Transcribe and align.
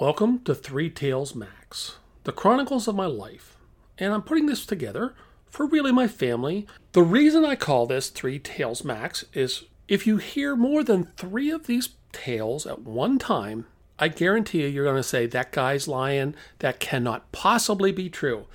Welcome 0.00 0.40
to 0.44 0.54
Three 0.54 0.88
Tales 0.88 1.34
Max, 1.34 1.98
the 2.24 2.32
chronicles 2.32 2.88
of 2.88 2.94
my 2.96 3.04
life. 3.04 3.58
And 3.98 4.14
I'm 4.14 4.22
putting 4.22 4.46
this 4.46 4.64
together 4.64 5.14
for 5.50 5.66
really 5.66 5.92
my 5.92 6.08
family. 6.08 6.66
The 6.92 7.02
reason 7.02 7.44
I 7.44 7.54
call 7.54 7.84
this 7.84 8.08
Three 8.08 8.38
Tales 8.38 8.82
Max 8.82 9.26
is 9.34 9.64
if 9.88 10.06
you 10.06 10.16
hear 10.16 10.56
more 10.56 10.82
than 10.82 11.12
three 11.18 11.50
of 11.50 11.66
these 11.66 11.90
tales 12.12 12.66
at 12.66 12.80
one 12.80 13.18
time, 13.18 13.66
I 13.98 14.08
guarantee 14.08 14.62
you 14.62 14.68
you're 14.68 14.86
going 14.86 14.96
to 14.96 15.02
say, 15.02 15.26
that 15.26 15.52
guy's 15.52 15.86
lying. 15.86 16.34
That 16.60 16.80
cannot 16.80 17.30
possibly 17.30 17.92
be 17.92 18.08
true. 18.08 18.46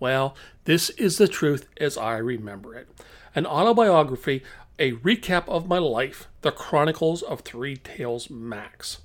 Well, 0.00 0.34
this 0.64 0.90
is 0.90 1.16
the 1.16 1.28
truth 1.28 1.68
as 1.80 1.96
I 1.96 2.16
remember 2.16 2.74
it. 2.74 2.88
An 3.36 3.46
autobiography, 3.46 4.42
a 4.80 4.94
recap 4.94 5.48
of 5.48 5.68
my 5.68 5.78
life, 5.78 6.26
the 6.40 6.50
chronicles 6.50 7.22
of 7.22 7.42
Three 7.42 7.76
Tales 7.76 8.28
Max. 8.28 8.98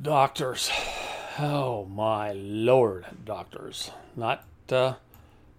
Doctors. 0.00 0.70
Oh 1.38 1.86
my 1.86 2.32
lord, 2.32 3.06
doctors. 3.24 3.90
Not 4.16 4.44
uh, 4.70 4.94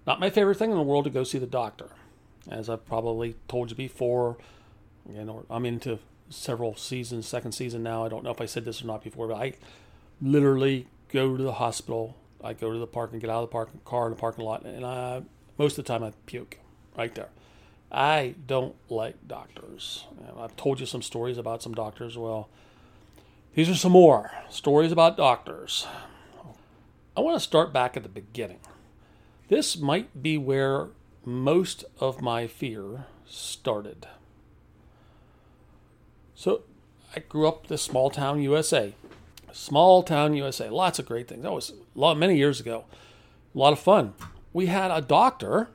not 0.05 0.19
my 0.19 0.29
favorite 0.29 0.57
thing 0.57 0.71
in 0.71 0.77
the 0.77 0.83
world 0.83 1.05
to 1.05 1.09
go 1.09 1.23
see 1.23 1.37
the 1.37 1.45
doctor. 1.45 1.89
As 2.49 2.69
I've 2.69 2.85
probably 2.85 3.35
told 3.47 3.71
you 3.71 3.75
before, 3.75 4.37
you 5.11 5.23
know, 5.23 5.45
I'm 5.49 5.65
into 5.65 5.99
several 6.29 6.75
seasons, 6.75 7.27
second 7.27 7.53
season 7.53 7.81
now. 7.81 8.05
I 8.05 8.09
don't 8.09 8.23
know 8.23 8.29
if 8.29 8.41
I 8.41 8.45
said 8.45 8.65
this 8.65 8.83
or 8.83 8.87
not 8.87 9.03
before, 9.03 9.27
but 9.27 9.35
I 9.35 9.53
literally 10.21 10.87
go 11.11 11.35
to 11.35 11.43
the 11.43 11.53
hospital. 11.53 12.15
I 12.43 12.53
go 12.53 12.71
to 12.71 12.77
the 12.77 12.87
park 12.87 13.11
and 13.11 13.21
get 13.21 13.29
out 13.29 13.43
of 13.43 13.49
the 13.49 13.53
parking 13.53 13.79
car 13.83 14.05
in 14.05 14.11
the 14.11 14.19
parking 14.19 14.45
lot, 14.45 14.63
and 14.63 14.85
I, 14.85 15.23
most 15.57 15.77
of 15.77 15.85
the 15.85 15.91
time 15.91 16.03
I 16.03 16.13
puke 16.25 16.59
right 16.95 17.13
there. 17.15 17.29
I 17.91 18.35
don't 18.45 18.75
like 18.89 19.27
doctors. 19.27 20.05
I've 20.37 20.55
told 20.55 20.79
you 20.79 20.85
some 20.85 21.01
stories 21.01 21.37
about 21.37 21.63
some 21.63 21.73
doctors. 21.73 22.17
Well, 22.17 22.49
these 23.55 23.69
are 23.69 23.75
some 23.75 23.93
more 23.93 24.31
stories 24.49 24.91
about 24.91 25.15
doctors. 25.15 25.87
I 27.15 27.21
want 27.21 27.37
to 27.37 27.39
start 27.39 27.71
back 27.71 27.95
at 27.95 28.03
the 28.03 28.09
beginning. 28.09 28.59
This 29.47 29.77
might 29.77 30.21
be 30.21 30.37
where 30.37 30.89
most 31.23 31.85
of 31.99 32.21
my 32.21 32.47
fear 32.47 33.05
started. 33.25 34.07
So, 36.35 36.63
I 37.15 37.19
grew 37.19 37.47
up 37.47 37.63
in 37.63 37.69
this 37.69 37.81
small 37.81 38.09
town 38.09 38.41
USA. 38.41 38.93
Small 39.53 40.03
town 40.03 40.33
USA. 40.33 40.69
Lots 40.69 40.99
of 40.99 41.05
great 41.05 41.29
things. 41.29 41.43
That 41.43 41.53
was 41.53 41.69
a 41.69 41.99
lot 41.99 42.17
many 42.17 42.35
years 42.35 42.59
ago. 42.59 42.83
A 43.53 43.57
lot 43.57 43.71
of 43.71 43.79
fun. 43.79 44.15
We 44.51 44.65
had 44.65 44.91
a 44.91 44.99
doctor 44.99 45.69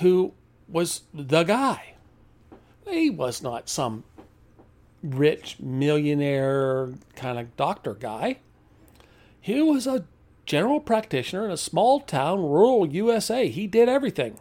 who 0.00 0.34
was 0.68 1.02
the 1.14 1.44
guy. 1.44 1.94
He 2.86 3.08
was 3.08 3.42
not 3.42 3.70
some 3.70 4.04
rich 5.14 5.58
millionaire 5.60 6.92
kind 7.14 7.38
of 7.38 7.56
doctor 7.56 7.94
guy. 7.94 8.38
He 9.40 9.62
was 9.62 9.86
a 9.86 10.04
general 10.44 10.80
practitioner 10.80 11.44
in 11.44 11.50
a 11.50 11.56
small 11.56 12.00
town, 12.00 12.40
rural 12.40 12.86
USA. 12.86 13.48
He 13.48 13.66
did 13.66 13.88
everything. 13.88 14.38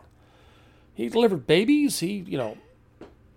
He 0.93 1.09
delivered 1.09 1.45
babies. 1.45 1.99
He, 1.99 2.23
you 2.27 2.37
know, 2.37 2.57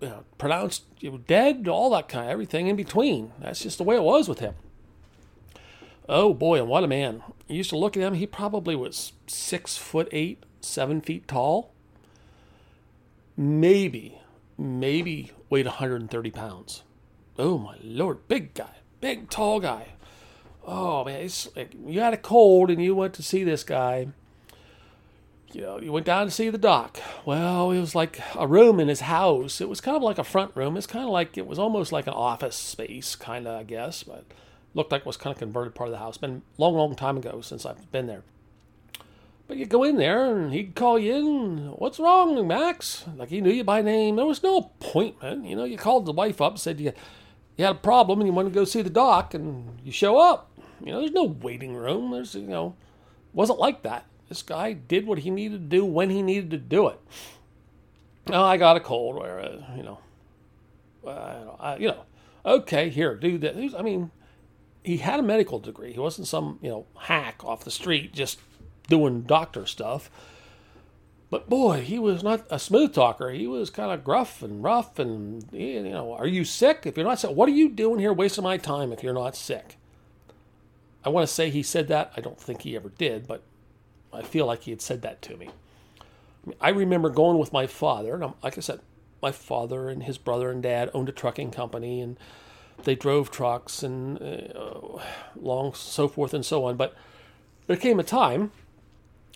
you 0.01 0.09
know 0.09 0.23
pronounced 0.37 0.83
you 0.99 1.11
know, 1.11 1.17
dead, 1.17 1.67
all 1.67 1.89
that 1.91 2.07
kind 2.07 2.25
of 2.25 2.31
everything 2.31 2.67
in 2.67 2.75
between. 2.75 3.31
That's 3.39 3.61
just 3.61 3.77
the 3.77 3.83
way 3.83 3.95
it 3.95 4.03
was 4.03 4.27
with 4.27 4.39
him. 4.39 4.55
Oh 6.07 6.33
boy, 6.33 6.59
and 6.59 6.67
what 6.67 6.83
a 6.83 6.87
man! 6.87 7.21
You 7.47 7.57
used 7.57 7.69
to 7.69 7.77
look 7.77 7.95
at 7.95 8.01
him. 8.01 8.15
He 8.15 8.25
probably 8.25 8.75
was 8.75 9.13
six 9.27 9.77
foot 9.77 10.07
eight, 10.11 10.43
seven 10.61 11.01
feet 11.01 11.27
tall. 11.27 11.71
Maybe, 13.37 14.19
maybe 14.57 15.31
weighed 15.49 15.65
130 15.65 16.31
pounds. 16.31 16.83
Oh 17.39 17.57
my 17.57 17.77
lord, 17.81 18.27
big 18.27 18.53
guy, 18.53 18.75
big 18.99 19.29
tall 19.29 19.61
guy. 19.61 19.93
Oh 20.67 21.05
man, 21.05 21.21
it's 21.21 21.47
like 21.55 21.73
you 21.87 22.01
had 22.01 22.13
a 22.13 22.17
cold 22.17 22.69
and 22.69 22.83
you 22.83 22.93
went 22.93 23.13
to 23.13 23.23
see 23.23 23.45
this 23.45 23.63
guy. 23.63 24.09
You 25.53 25.61
know, 25.61 25.79
you 25.79 25.93
went 25.93 26.05
down 26.05 26.25
to 26.25 26.31
see 26.31 26.49
the 26.49 26.57
doc. 26.57 26.99
Well, 27.25 27.71
it 27.71 27.79
was 27.79 27.95
like 27.95 28.21
a 28.35 28.45
room 28.45 28.77
in 28.77 28.89
his 28.89 28.99
house. 28.99 29.61
It 29.61 29.69
was 29.69 29.79
kind 29.79 29.95
of 29.95 30.03
like 30.03 30.17
a 30.17 30.23
front 30.25 30.53
room. 30.53 30.75
It's 30.75 30.85
kind 30.85 31.05
of 31.05 31.11
like 31.11 31.37
it 31.37 31.47
was 31.47 31.57
almost 31.57 31.93
like 31.93 32.07
an 32.07 32.13
office 32.13 32.57
space, 32.57 33.15
kind 33.15 33.47
of, 33.47 33.57
I 33.57 33.63
guess, 33.63 34.03
but 34.03 34.25
looked 34.73 34.91
like 34.91 35.01
it 35.01 35.07
was 35.07 35.17
kind 35.17 35.33
of 35.33 35.39
converted 35.39 35.73
part 35.73 35.87
of 35.87 35.93
the 35.93 35.99
house. 35.99 36.17
Been 36.17 36.41
a 36.57 36.61
long, 36.61 36.75
long 36.75 36.93
time 36.93 37.15
ago 37.15 37.39
since 37.39 37.65
I've 37.65 37.89
been 37.89 38.07
there. 38.07 38.23
But 39.47 39.55
you 39.55 39.65
go 39.65 39.83
in 39.83 39.95
there 39.95 40.37
and 40.37 40.53
he'd 40.53 40.75
call 40.75 40.99
you 40.99 41.15
in. 41.15 41.57
What's 41.77 41.99
wrong, 41.99 42.45
Max? 42.45 43.05
Like 43.15 43.29
he 43.29 43.39
knew 43.39 43.49
you 43.49 43.63
by 43.63 43.81
name. 43.81 44.17
There 44.17 44.25
was 44.25 44.43
no 44.43 44.57
appointment. 44.57 45.45
You 45.45 45.55
know, 45.55 45.63
you 45.63 45.77
called 45.77 46.05
the 46.05 46.11
wife 46.11 46.41
up, 46.41 46.51
and 46.51 46.59
said 46.59 46.81
you 46.81 46.91
you 47.59 47.65
had 47.65 47.75
a 47.75 47.79
problem 47.79 48.21
and 48.21 48.27
you 48.27 48.31
want 48.31 48.47
to 48.47 48.53
go 48.53 48.63
see 48.63 48.81
the 48.81 48.89
doc 48.89 49.33
and 49.33 49.81
you 49.83 49.91
show 49.91 50.17
up. 50.17 50.49
You 50.81 50.93
know, 50.93 50.99
there's 50.99 51.11
no 51.11 51.25
waiting 51.25 51.75
room. 51.75 52.09
There's, 52.11 52.33
you 52.33 52.47
know, 52.47 52.77
wasn't 53.33 53.59
like 53.59 53.83
that. 53.83 54.05
This 54.29 54.41
guy 54.41 54.71
did 54.71 55.05
what 55.05 55.19
he 55.19 55.29
needed 55.29 55.69
to 55.69 55.77
do 55.77 55.83
when 55.83 56.09
he 56.09 56.21
needed 56.21 56.51
to 56.51 56.57
do 56.57 56.87
it. 56.87 57.01
Oh, 58.31 58.43
I 58.43 58.55
got 58.55 58.77
a 58.77 58.79
cold, 58.79 59.17
or 59.17 59.41
uh, 59.41 59.75
you 59.75 59.83
know, 59.83 59.99
uh, 61.05 61.55
I, 61.59 61.75
you 61.75 61.89
know, 61.89 62.03
okay, 62.45 62.87
here, 62.89 63.15
do 63.15 63.37
that. 63.39 63.57
I 63.77 63.81
mean, 63.81 64.11
he 64.81 64.97
had 64.97 65.19
a 65.19 65.23
medical 65.23 65.59
degree. 65.59 65.91
He 65.91 65.99
wasn't 65.99 66.27
some 66.27 66.59
you 66.61 66.69
know 66.69 66.85
hack 66.97 67.43
off 67.43 67.65
the 67.65 67.71
street 67.71 68.13
just 68.13 68.39
doing 68.87 69.23
doctor 69.23 69.65
stuff. 69.65 70.09
But 71.29 71.47
boy, 71.47 71.81
he 71.81 71.99
was 71.99 72.23
not 72.23 72.45
a 72.49 72.57
smooth 72.57 72.93
talker. 72.93 73.29
He 73.29 73.45
was 73.45 73.69
kind 73.69 73.91
of 73.91 74.03
gruff 74.03 74.41
and 74.41 74.63
rough. 74.63 74.97
And, 74.97 75.47
you 75.51 75.83
know, 75.83 76.13
are 76.13 76.27
you 76.27 76.43
sick? 76.43 76.81
If 76.85 76.97
you're 76.97 77.05
not 77.05 77.19
sick, 77.19 77.31
what 77.31 77.47
are 77.47 77.53
you 77.53 77.69
doing 77.69 77.99
here 77.99 78.13
wasting 78.13 78.43
my 78.43 78.57
time 78.57 78.91
if 78.91 79.03
you're 79.03 79.13
not 79.13 79.35
sick? 79.35 79.77
I 81.05 81.09
want 81.09 81.27
to 81.27 81.33
say 81.33 81.49
he 81.49 81.63
said 81.63 81.87
that. 81.89 82.11
I 82.17 82.21
don't 82.21 82.39
think 82.39 82.63
he 82.63 82.75
ever 82.75 82.89
did, 82.89 83.27
but 83.27 83.43
I 84.11 84.23
feel 84.23 84.47
like 84.47 84.63
he 84.63 84.71
had 84.71 84.81
said 84.81 85.03
that 85.03 85.21
to 85.23 85.37
me. 85.37 85.49
I, 86.59 86.69
remember 86.69 87.09
going 87.09 87.37
with 87.37 87.53
my 87.53 87.67
father. 87.67 88.15
And 88.15 88.33
like 88.41 88.57
I 88.57 88.61
said, 88.61 88.79
my 89.21 89.31
father 89.31 89.89
and 89.89 90.03
his 90.03 90.17
brother 90.17 90.49
and 90.49 90.63
dad 90.63 90.89
owned 90.93 91.09
a 91.09 91.11
trucking 91.13 91.51
company 91.51 92.01
and 92.01 92.17
they 92.83 92.95
drove 92.95 93.29
trucks 93.29 93.83
and 93.83 94.19
uh, 94.55 94.99
long 95.39 95.73
so 95.73 96.07
forth 96.07 96.33
and 96.33 96.45
so 96.45 96.65
on. 96.65 96.75
But 96.75 96.95
there 97.67 97.77
came 97.77 97.99
a 97.99 98.03
time 98.03 98.51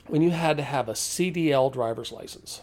when 0.08 0.22
you 0.22 0.32
had 0.32 0.58
to 0.58 0.64
have 0.64 0.90
a 0.90 0.94
CDL 0.94 1.72
driver's 1.72 2.12
license. 2.12 2.62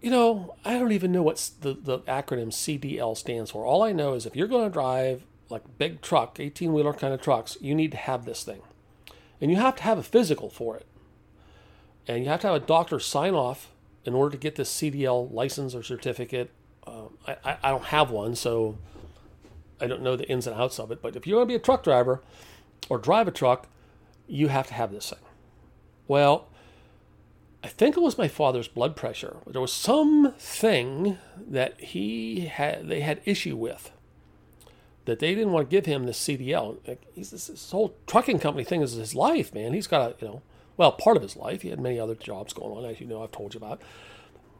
You 0.00 0.10
know, 0.10 0.54
I 0.64 0.78
don't 0.78 0.92
even 0.92 1.12
know 1.12 1.22
what 1.22 1.50
the, 1.60 1.72
the 1.74 1.98
acronym 2.00 2.48
CDL 2.48 3.16
stands 3.16 3.50
for. 3.50 3.64
All 3.64 3.82
I 3.82 3.92
know 3.92 4.14
is 4.14 4.26
if 4.26 4.36
you're 4.36 4.48
going 4.48 4.64
to 4.64 4.72
drive 4.72 5.24
like 5.48 5.62
big 5.78 6.00
truck, 6.02 6.38
18 6.38 6.72
wheeler 6.72 6.92
kind 6.92 7.14
of 7.14 7.22
trucks, 7.22 7.56
you 7.60 7.74
need 7.74 7.90
to 7.92 7.96
have 7.96 8.24
this 8.24 8.44
thing. 8.44 8.60
And 9.40 9.50
you 9.50 9.56
have 9.56 9.76
to 9.76 9.82
have 9.82 9.98
a 9.98 10.02
physical 10.02 10.50
for 10.50 10.76
it. 10.76 10.86
And 12.06 12.22
you 12.22 12.28
have 12.28 12.40
to 12.40 12.48
have 12.48 12.56
a 12.56 12.66
doctor 12.66 13.00
sign 13.00 13.34
off 13.34 13.70
in 14.04 14.14
order 14.14 14.32
to 14.32 14.36
get 14.36 14.56
this 14.56 14.70
CDL 14.70 15.32
license 15.32 15.74
or 15.74 15.82
certificate. 15.82 16.50
Uh, 16.86 17.06
I, 17.26 17.56
I 17.62 17.70
don't 17.70 17.84
have 17.84 18.10
one, 18.10 18.34
so 18.34 18.76
I 19.80 19.86
don't 19.86 20.02
know 20.02 20.16
the 20.16 20.28
ins 20.28 20.46
and 20.46 20.58
outs 20.58 20.78
of 20.78 20.90
it. 20.90 21.00
But 21.00 21.16
if 21.16 21.26
you're 21.26 21.38
going 21.38 21.48
to 21.48 21.52
be 21.52 21.56
a 21.56 21.64
truck 21.64 21.82
driver 21.82 22.22
or 22.88 22.98
drive 22.98 23.28
a 23.28 23.30
truck, 23.30 23.68
you 24.26 24.48
have 24.48 24.66
to 24.68 24.74
have 24.74 24.92
this 24.92 25.10
thing. 25.10 25.18
Well, 26.06 26.48
I 27.62 27.68
think 27.68 27.96
it 27.96 28.02
was 28.02 28.18
my 28.18 28.28
father's 28.28 28.68
blood 28.68 28.94
pressure. 28.94 29.36
There 29.46 29.60
was 29.60 29.72
something 29.72 31.16
that 31.36 31.80
he 31.80 32.40
had 32.40 32.88
they 32.88 33.00
had 33.00 33.22
issue 33.24 33.56
with 33.56 33.90
that 35.06 35.18
they 35.18 35.34
didn't 35.34 35.52
want 35.52 35.70
to 35.70 35.74
give 35.74 35.86
him 35.86 36.04
the 36.04 36.12
CDL. 36.12 36.78
He's 37.14 37.30
this, 37.30 37.46
this, 37.48 37.70
whole 37.70 37.94
trucking 38.06 38.38
company 38.38 38.64
thing 38.64 38.82
is 38.82 38.92
his 38.92 39.14
life, 39.14 39.54
man. 39.54 39.72
He's 39.72 39.86
got 39.86 40.10
a 40.10 40.14
you 40.20 40.28
know, 40.28 40.42
well, 40.76 40.92
part 40.92 41.16
of 41.16 41.22
his 41.22 41.36
life. 41.36 41.62
He 41.62 41.70
had 41.70 41.80
many 41.80 41.98
other 41.98 42.14
jobs 42.14 42.52
going 42.52 42.76
on, 42.76 42.90
as 42.90 43.00
you 43.00 43.06
know, 43.06 43.22
I've 43.22 43.32
told 43.32 43.54
you 43.54 43.58
about. 43.58 43.80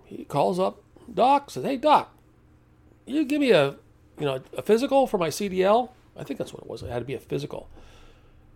He 0.05 0.25
calls 0.25 0.59
up 0.59 0.83
Doc, 1.13 1.51
says, 1.51 1.65
"Hey, 1.65 1.77
Doc, 1.77 2.15
you 3.07 3.25
give 3.25 3.41
me 3.41 3.51
a 3.51 3.77
you 4.19 4.25
know 4.25 4.41
a 4.57 4.63
physical 4.63 5.07
for 5.07 5.19
my 5.19 5.29
CDL." 5.29 5.91
I 6.17 6.25
think 6.25 6.39
that's 6.39 6.53
what 6.53 6.63
it 6.63 6.69
was. 6.69 6.83
It 6.83 6.91
had 6.91 7.01
to 7.01 7.05
be 7.05 7.15
a 7.15 7.21
physical 7.21 7.69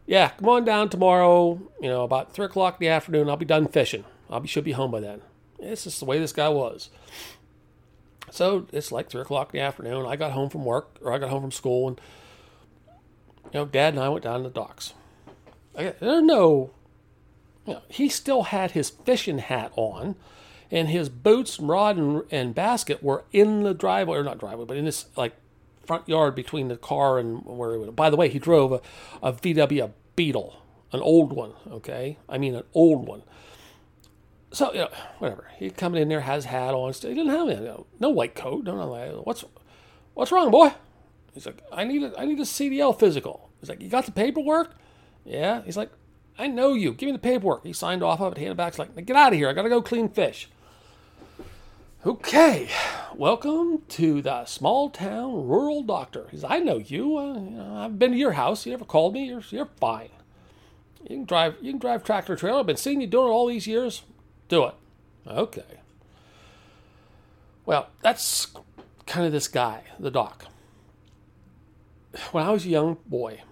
yeah, 0.08 0.30
come 0.30 0.48
on 0.48 0.64
down 0.64 0.88
tomorrow, 0.88 1.60
you 1.82 1.88
know, 1.88 2.02
about 2.02 2.32
three 2.32 2.46
o'clock 2.46 2.76
in 2.80 2.86
the 2.86 2.88
afternoon. 2.88 3.28
I'll 3.28 3.36
be 3.36 3.44
done 3.44 3.68
fishing. 3.68 4.04
I'll 4.30 4.40
be 4.40 4.48
should 4.48 4.64
be 4.64 4.72
home 4.72 4.90
by 4.90 5.00
then. 5.00 5.20
It's 5.58 5.84
just 5.84 6.00
the 6.00 6.06
way 6.06 6.18
this 6.18 6.32
guy 6.32 6.48
was. 6.48 6.88
So 8.30 8.66
it's 8.72 8.90
like 8.90 9.10
three 9.10 9.20
o'clock 9.20 9.52
in 9.52 9.58
the 9.58 9.64
afternoon. 9.64 10.06
I 10.06 10.16
got 10.16 10.32
home 10.32 10.48
from 10.48 10.64
work 10.64 10.96
or 11.02 11.12
I 11.12 11.18
got 11.18 11.28
home 11.28 11.42
from 11.42 11.52
school 11.52 11.88
and 11.88 12.00
you 13.52 13.60
know, 13.60 13.66
Dad 13.66 13.92
and 13.92 14.02
I 14.02 14.08
went 14.08 14.24
down 14.24 14.42
to 14.42 14.48
the 14.48 14.54
docks. 14.54 14.94
I, 15.76 15.94
there's 16.00 16.22
no 16.22 16.70
you 17.66 17.74
know, 17.74 17.82
he 17.88 18.08
still 18.08 18.44
had 18.44 18.70
his 18.70 18.88
fishing 18.88 19.38
hat 19.38 19.72
on 19.76 20.16
and 20.70 20.88
his 20.88 21.10
boots, 21.10 21.60
rod, 21.60 21.98
and, 21.98 22.22
and 22.30 22.54
basket 22.54 23.02
were 23.02 23.24
in 23.30 23.62
the 23.62 23.74
driveway, 23.74 24.16
or 24.16 24.22
not 24.22 24.38
driveway, 24.38 24.64
but 24.64 24.78
in 24.78 24.86
this 24.86 25.04
like 25.16 25.34
front 25.88 26.06
yard 26.06 26.34
between 26.34 26.68
the 26.68 26.76
car 26.76 27.18
and 27.18 27.42
where 27.44 27.72
he 27.72 27.78
went. 27.78 27.96
By 27.96 28.10
the 28.10 28.16
way, 28.16 28.28
he 28.28 28.38
drove 28.38 28.72
a, 28.72 28.80
a 29.22 29.32
VW 29.32 29.90
Beetle, 30.14 30.62
an 30.92 31.00
old 31.00 31.32
one, 31.32 31.54
okay? 31.70 32.18
I 32.28 32.36
mean, 32.36 32.54
an 32.54 32.64
old 32.74 33.08
one. 33.08 33.22
So, 34.52 34.70
you 34.72 34.80
know, 34.80 34.90
whatever. 35.18 35.50
He 35.56 35.70
coming 35.70 36.02
in 36.02 36.08
there, 36.08 36.20
has 36.20 36.44
hat 36.44 36.74
on. 36.74 36.92
He 36.92 37.08
didn't 37.08 37.28
have 37.28 37.48
any, 37.48 37.64
know, 37.64 37.86
no 37.98 38.10
white 38.10 38.34
coat. 38.34 38.64
No, 38.64 38.76
no, 38.76 39.22
what's, 39.24 39.44
what's 40.12 40.30
wrong, 40.30 40.50
boy? 40.50 40.74
He's 41.32 41.46
like, 41.46 41.62
I 41.72 41.84
need 41.84 42.02
a, 42.02 42.12
I 42.18 42.26
need 42.26 42.38
a 42.38 42.42
CDL 42.42 42.98
physical. 42.98 43.50
He's 43.60 43.70
like, 43.70 43.80
you 43.80 43.88
got 43.88 44.04
the 44.04 44.12
paperwork? 44.12 44.76
Yeah. 45.24 45.62
He's 45.62 45.76
like, 45.76 45.90
I 46.38 46.48
know 46.48 46.74
you. 46.74 46.92
Give 46.92 47.06
me 47.06 47.12
the 47.12 47.18
paperwork. 47.18 47.64
He 47.64 47.72
signed 47.72 48.02
off 48.02 48.20
of 48.20 48.32
it, 48.32 48.38
handed 48.38 48.56
back. 48.56 48.74
He's 48.74 48.78
like, 48.78 48.94
get 49.06 49.16
out 49.16 49.32
of 49.32 49.38
here. 49.38 49.48
I 49.48 49.54
got 49.54 49.62
to 49.62 49.68
go 49.68 49.80
clean 49.82 50.08
fish. 50.08 50.48
Okay, 52.06 52.68
welcome 53.16 53.82
to 53.88 54.22
the 54.22 54.44
small 54.44 54.88
town 54.88 55.48
rural 55.48 55.82
doctor. 55.82 56.28
He's, 56.30 56.44
I 56.44 56.60
know 56.60 56.78
you. 56.78 57.18
Uh, 57.18 57.34
you 57.34 57.50
know, 57.50 57.74
I've 57.74 57.98
been 57.98 58.12
to 58.12 58.16
your 58.16 58.34
house. 58.34 58.64
You 58.64 58.70
never 58.70 58.84
called 58.84 59.14
me. 59.14 59.24
You're, 59.24 59.42
you're 59.50 59.68
fine. 59.80 60.10
You 61.02 61.16
can 61.16 61.24
drive. 61.24 61.56
You 61.60 61.72
can 61.72 61.80
drive 61.80 62.04
tractor 62.04 62.36
trailer. 62.36 62.60
I've 62.60 62.66
been 62.66 62.76
seeing 62.76 63.00
you 63.00 63.08
doing 63.08 63.26
it 63.26 63.32
all 63.32 63.48
these 63.48 63.66
years. 63.66 64.02
Do 64.46 64.66
it. 64.66 64.74
Okay. 65.26 65.80
Well, 67.66 67.88
that's 68.00 68.46
kind 69.06 69.26
of 69.26 69.32
this 69.32 69.48
guy, 69.48 69.82
the 69.98 70.12
doc. 70.12 70.46
When 72.30 72.44
I 72.44 72.50
was 72.50 72.64
a 72.64 72.68
young 72.68 72.98
boy, 73.06 73.42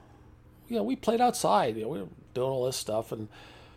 you 0.69 0.77
know, 0.77 0.85
we 0.85 0.95
played 0.95 1.21
outside. 1.21 1.75
You 1.77 1.83
know, 1.83 1.89
we 1.89 2.01
were 2.01 2.09
doing 2.33 2.49
all 2.49 2.67
this 2.67 2.77
stuff, 2.77 3.11
and 3.11 3.27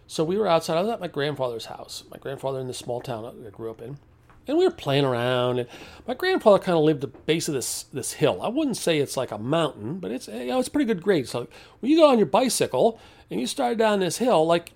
so 0.05 0.23
we 0.23 0.37
were 0.37 0.47
outside. 0.47 0.77
I 0.77 0.81
was 0.83 0.91
at 0.91 0.99
my 0.99 1.07
grandfather's 1.07 1.65
house. 1.65 2.03
My 2.11 2.19
grandfather 2.19 2.59
in 2.59 2.67
the 2.67 2.73
small 2.75 3.01
town 3.01 3.25
I 3.25 3.49
grew 3.49 3.71
up 3.71 3.81
in 3.81 3.97
and 4.49 4.57
we 4.57 4.65
were 4.65 4.71
playing 4.71 5.05
around. 5.05 5.59
And 5.59 5.69
my 6.07 6.15
grandfather 6.15 6.59
kind 6.59 6.77
of 6.77 6.83
lived 6.83 7.01
the 7.01 7.07
base 7.07 7.47
of 7.47 7.53
this 7.53 7.83
this 7.83 8.13
hill. 8.13 8.41
I 8.41 8.49
wouldn't 8.49 8.77
say 8.77 8.97
it's 8.97 9.15
like 9.15 9.31
a 9.31 9.37
mountain, 9.37 9.99
but 9.99 10.11
it's 10.11 10.27
you 10.27 10.47
know 10.47 10.59
it's 10.59 10.69
pretty 10.69 10.85
good 10.85 11.03
grade. 11.03 11.27
So 11.29 11.47
when 11.79 11.91
you 11.91 11.97
go 11.97 12.09
on 12.09 12.17
your 12.17 12.25
bicycle 12.25 12.99
and 13.29 13.39
you 13.39 13.47
start 13.47 13.77
down 13.77 13.99
this 13.99 14.17
hill, 14.17 14.45
like 14.45 14.71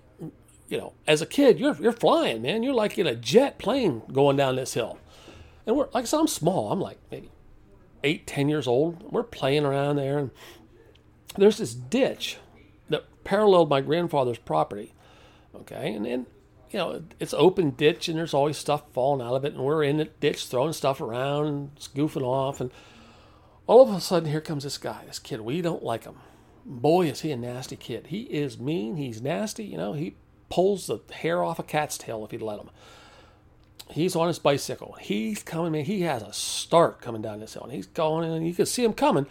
you 0.68 0.78
know, 0.78 0.94
as 1.06 1.20
a 1.20 1.26
kid, 1.26 1.58
you're 1.58 1.76
you're 1.76 1.92
flying, 1.92 2.42
man. 2.42 2.62
You're 2.62 2.72
like 2.72 2.96
in 2.98 3.06
a 3.06 3.16
jet 3.16 3.58
plane 3.58 4.02
going 4.12 4.36
down 4.36 4.56
this 4.56 4.74
hill. 4.74 4.98
And 5.66 5.76
we're 5.76 5.88
like 5.92 6.04
I 6.04 6.06
said, 6.06 6.20
I'm 6.20 6.28
small. 6.28 6.70
I'm 6.70 6.80
like 6.80 6.98
maybe 7.10 7.30
eight, 8.04 8.26
ten 8.26 8.48
years 8.48 8.68
old. 8.68 9.02
We're 9.12 9.24
playing 9.24 9.64
around 9.64 9.96
there, 9.96 10.18
and 10.18 10.30
there's 11.36 11.58
this 11.58 11.74
ditch 11.74 12.38
that 12.88 13.04
paralleled 13.24 13.68
my 13.68 13.80
grandfather's 13.80 14.38
property. 14.38 14.94
Okay, 15.54 15.92
and 15.92 16.06
then 16.06 16.26
you 16.74 16.80
know, 16.80 17.04
it's 17.20 17.32
open 17.34 17.70
ditch 17.70 18.08
and 18.08 18.18
there's 18.18 18.34
always 18.34 18.58
stuff 18.58 18.82
falling 18.92 19.24
out 19.24 19.36
of 19.36 19.44
it, 19.44 19.54
and 19.54 19.62
we're 19.62 19.84
in 19.84 19.98
the 19.98 20.06
ditch 20.06 20.46
throwing 20.46 20.72
stuff 20.72 21.00
around 21.00 21.70
goofing 21.94 22.22
off, 22.22 22.60
and 22.60 22.72
all 23.68 23.88
of 23.88 23.94
a 23.94 24.00
sudden 24.00 24.28
here 24.28 24.40
comes 24.40 24.64
this 24.64 24.76
guy, 24.76 25.04
this 25.06 25.20
kid. 25.20 25.40
We 25.40 25.62
don't 25.62 25.84
like 25.84 26.02
him. 26.02 26.16
Boy, 26.66 27.06
is 27.06 27.20
he 27.20 27.30
a 27.30 27.36
nasty 27.36 27.76
kid. 27.76 28.08
He 28.08 28.22
is 28.22 28.58
mean. 28.58 28.96
He's 28.96 29.22
nasty. 29.22 29.62
You 29.64 29.76
know, 29.76 29.92
he 29.92 30.16
pulls 30.50 30.88
the 30.88 30.98
hair 31.12 31.44
off 31.44 31.60
a 31.60 31.62
cat's 31.62 31.96
tail 31.96 32.24
if 32.24 32.32
he'd 32.32 32.42
let 32.42 32.58
him. 32.58 32.70
He's 33.90 34.16
on 34.16 34.26
his 34.26 34.40
bicycle. 34.40 34.96
He's 35.00 35.44
coming, 35.44 35.70
man. 35.70 35.84
He 35.84 36.00
has 36.00 36.22
a 36.22 36.32
start 36.32 37.00
coming 37.00 37.22
down 37.22 37.38
this 37.38 37.54
hill, 37.54 37.62
and 37.62 37.72
he's 37.72 37.86
going, 37.86 38.28
and 38.28 38.44
you 38.44 38.52
can 38.52 38.66
see 38.66 38.82
him 38.82 38.94
coming. 38.94 39.26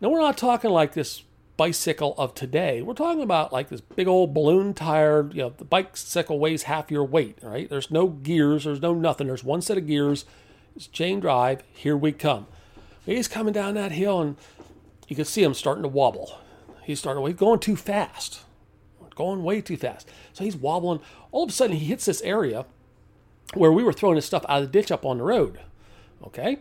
Now 0.00 0.08
we're 0.08 0.20
not 0.20 0.38
talking 0.38 0.70
like 0.70 0.94
this 0.94 1.22
bicycle 1.62 2.12
of 2.18 2.34
today. 2.34 2.82
We're 2.82 2.92
talking 2.92 3.22
about 3.22 3.52
like 3.52 3.68
this 3.68 3.80
big 3.80 4.08
old 4.08 4.34
balloon 4.34 4.74
tire. 4.74 5.30
you 5.32 5.42
know, 5.42 5.54
the 5.56 5.64
bicycle 5.64 6.40
weighs 6.40 6.64
half 6.64 6.90
your 6.90 7.04
weight, 7.04 7.38
right? 7.40 7.70
There's 7.70 7.88
no 7.88 8.08
gears, 8.08 8.64
there's 8.64 8.82
no 8.82 8.94
nothing. 8.94 9.28
There's 9.28 9.44
one 9.44 9.62
set 9.62 9.78
of 9.78 9.86
gears. 9.86 10.24
It's 10.74 10.88
chain 10.88 11.20
drive. 11.20 11.62
Here 11.72 11.96
we 11.96 12.10
come. 12.10 12.48
He's 13.06 13.28
coming 13.28 13.52
down 13.52 13.74
that 13.74 13.92
hill 13.92 14.20
and 14.20 14.36
you 15.06 15.14
can 15.14 15.24
see 15.24 15.44
him 15.44 15.54
starting 15.54 15.84
to 15.84 15.88
wobble. 15.88 16.36
He's 16.82 16.98
starting, 16.98 17.24
he's 17.24 17.36
going 17.36 17.60
too 17.60 17.76
fast, 17.76 18.40
going 19.14 19.44
way 19.44 19.60
too 19.60 19.76
fast. 19.76 20.10
So 20.32 20.42
he's 20.42 20.56
wobbling. 20.56 20.98
All 21.30 21.44
of 21.44 21.50
a 21.50 21.52
sudden, 21.52 21.76
he 21.76 21.84
hits 21.84 22.06
this 22.06 22.22
area 22.22 22.66
where 23.54 23.70
we 23.70 23.84
were 23.84 23.92
throwing 23.92 24.16
his 24.16 24.24
stuff 24.24 24.44
out 24.48 24.64
of 24.64 24.72
the 24.72 24.80
ditch 24.80 24.90
up 24.90 25.06
on 25.06 25.18
the 25.18 25.24
road. 25.24 25.60
Okay. 26.26 26.58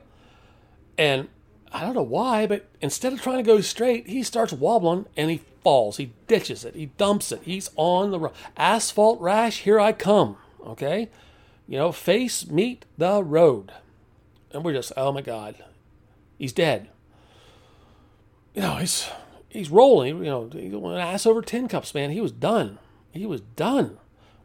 And 0.95 1.27
I 1.73 1.81
don't 1.81 1.95
know 1.95 2.01
why, 2.01 2.47
but 2.47 2.67
instead 2.81 3.13
of 3.13 3.21
trying 3.21 3.37
to 3.37 3.43
go 3.43 3.61
straight, 3.61 4.07
he 4.07 4.23
starts 4.23 4.51
wobbling 4.51 5.05
and 5.15 5.29
he 5.29 5.41
falls. 5.63 5.97
He 5.97 6.13
ditches 6.27 6.65
it. 6.65 6.75
He 6.75 6.87
dumps 6.97 7.31
it. 7.31 7.41
He's 7.43 7.69
on 7.75 8.11
the. 8.11 8.31
Asphalt 8.57 9.21
rash, 9.21 9.59
here 9.59 9.79
I 9.79 9.93
come. 9.93 10.37
Okay? 10.65 11.09
You 11.67 11.77
know, 11.77 11.91
face 11.91 12.47
meet 12.47 12.85
the 12.97 13.23
road. 13.23 13.71
And 14.51 14.65
we're 14.65 14.73
just, 14.73 14.91
oh 14.97 15.13
my 15.13 15.21
God, 15.21 15.63
he's 16.37 16.51
dead. 16.51 16.89
You 18.53 18.63
know, 18.63 18.75
he's 18.75 19.09
he's 19.47 19.69
rolling. 19.69 20.17
You 20.17 20.25
know, 20.25 20.49
he 20.51 20.69
went 20.69 20.99
ass 20.99 21.25
over 21.25 21.41
tin 21.41 21.69
cups, 21.69 21.93
man. 21.93 22.09
He 22.09 22.19
was 22.19 22.33
done. 22.33 22.79
He 23.11 23.25
was 23.25 23.39
done. 23.39 23.97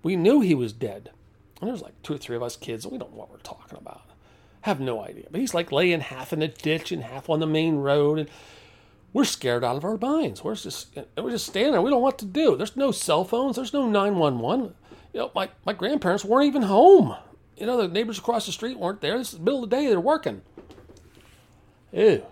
We 0.05 0.15
knew 0.15 0.41
he 0.41 0.55
was 0.55 0.73
dead. 0.73 1.11
And 1.61 1.69
there's 1.69 1.83
like 1.83 2.01
two 2.05 2.15
or 2.15 2.19
three 2.19 2.37
of 2.37 2.43
us 2.43 2.57
kids, 2.57 2.85
and 2.85 2.93
we 2.93 2.99
don't 2.99 3.11
know 3.11 3.19
what 3.19 3.33
we're 3.33 3.39
talking 3.39 3.79
about 3.79 4.03
have 4.67 4.81
no 4.81 5.01
idea. 5.03 5.27
But 5.31 5.41
he's 5.41 5.55
like 5.55 5.73
laying 5.73 6.01
half 6.01 6.33
in 6.33 6.43
a 6.43 6.49
ditch 6.49 6.93
and 6.93 7.03
half 7.05 7.31
on 7.31 7.41
the 7.41 7.47
main 7.47 7.77
road, 7.77 8.19
and 8.19 8.29
we're 9.13 9.25
scared 9.25 9.65
out 9.65 9.77
of 9.77 9.85
our 9.85 9.97
minds. 9.97 10.43
We're 10.43 10.57
just 10.57 10.97
we're 11.17 11.31
just 11.31 11.47
standing 11.47 11.73
there. 11.73 11.81
We 11.81 11.91
don't 11.91 12.01
know 12.01 12.05
what 12.05 12.19
to 12.19 12.25
do. 12.27 12.57
There's 12.57 12.77
no 12.77 12.91
cell 12.91 13.25
phones. 13.25 13.57
There's 13.57 13.73
no 13.73 13.89
nine 13.89 14.17
one 14.17 14.41
one. 14.41 14.75
You 15.13 15.21
know, 15.21 15.31
my 15.35 15.51
my 15.65 15.73
grandparents 15.73 16.25
weren't 16.25 16.49
even 16.49 16.63
home. 16.63 17.17
You 17.57 17.67
know, 17.67 17.77
the 17.77 17.89
neighbors 17.89 18.19
across 18.19 18.45
the 18.45 18.53
street 18.53 18.79
weren't 18.79 19.01
there. 19.01 19.17
This 19.17 19.33
is 19.33 19.39
the 19.39 19.45
middle 19.45 19.63
of 19.63 19.71
the 19.71 19.77
day. 19.77 19.87
They're 19.87 20.01
working. 20.01 20.43
Ew. 21.93 22.27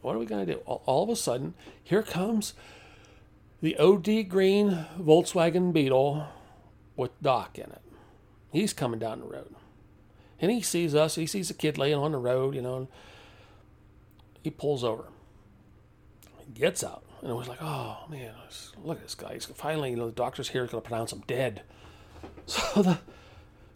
What 0.00 0.16
are 0.16 0.18
we 0.18 0.26
to 0.26 0.46
do? 0.46 0.60
All, 0.64 0.82
all 0.86 1.02
of 1.02 1.10
a 1.10 1.16
sudden, 1.16 1.54
here 1.82 2.02
comes 2.02 2.54
the 3.60 3.76
OD 3.76 4.28
green 4.28 4.86
Volkswagen 4.98 5.72
Beetle 5.72 6.26
with 6.96 7.10
Doc 7.20 7.58
in 7.58 7.66
it. 7.66 7.82
He's 8.52 8.72
coming 8.72 8.98
down 8.98 9.20
the 9.20 9.26
road. 9.26 9.54
And 10.42 10.50
he 10.50 10.60
sees 10.60 10.94
us. 10.94 11.14
He 11.14 11.26
sees 11.26 11.48
a 11.48 11.54
kid 11.54 11.78
laying 11.78 11.94
on 11.94 12.12
the 12.12 12.18
road, 12.18 12.54
you 12.54 12.60
know, 12.60 12.76
and 12.76 12.88
he 14.42 14.50
pulls 14.50 14.82
over. 14.82 15.04
He 16.44 16.52
gets 16.52 16.82
out. 16.82 17.04
And 17.22 17.30
it 17.30 17.34
was 17.34 17.46
like, 17.46 17.62
oh, 17.62 17.98
man, 18.10 18.34
look 18.82 18.98
at 18.98 19.04
this 19.04 19.14
guy. 19.14 19.34
He's 19.34 19.44
finally, 19.46 19.90
you 19.90 19.96
know, 19.96 20.06
the 20.06 20.12
doctor's 20.12 20.48
here. 20.48 20.62
He's 20.62 20.72
going 20.72 20.82
to 20.82 20.88
pronounce 20.88 21.12
him 21.12 21.22
dead. 21.26 21.62
So 22.46 22.82
the 22.82 22.98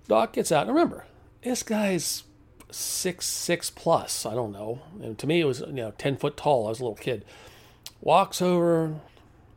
doc 0.08 0.32
gets 0.32 0.50
out. 0.50 0.66
And 0.66 0.74
remember, 0.74 1.04
this 1.42 1.62
guy's 1.62 2.24
six, 2.70 3.26
six 3.26 3.70
plus. 3.70 4.26
I 4.26 4.34
don't 4.34 4.50
know. 4.50 4.82
And 5.00 5.16
to 5.18 5.26
me, 5.26 5.40
it 5.40 5.44
was, 5.44 5.60
you 5.60 5.72
know, 5.72 5.92
10 5.98 6.16
foot 6.16 6.36
tall. 6.36 6.66
I 6.66 6.70
was 6.70 6.80
a 6.80 6.82
little 6.82 6.96
kid. 6.96 7.24
Walks 8.00 8.42
over, 8.42 8.96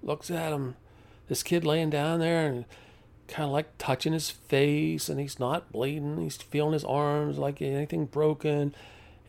looks 0.04 0.30
at 0.30 0.54
him. 0.54 0.76
This 1.28 1.42
kid 1.44 1.66
laying 1.66 1.90
down 1.90 2.20
there 2.20 2.48
and 2.48 2.66
kind 3.30 3.46
of 3.46 3.52
like 3.52 3.78
touching 3.78 4.14
his 4.14 4.30
face 4.30 5.08
and 5.08 5.20
he's 5.20 5.40
not 5.40 5.72
bleeding. 5.72 6.20
He's 6.22 6.38
feeling 6.38 6.74
his 6.74 6.84
arms 6.84 7.38
like 7.38 7.62
anything 7.62 8.06
broken, 8.06 8.76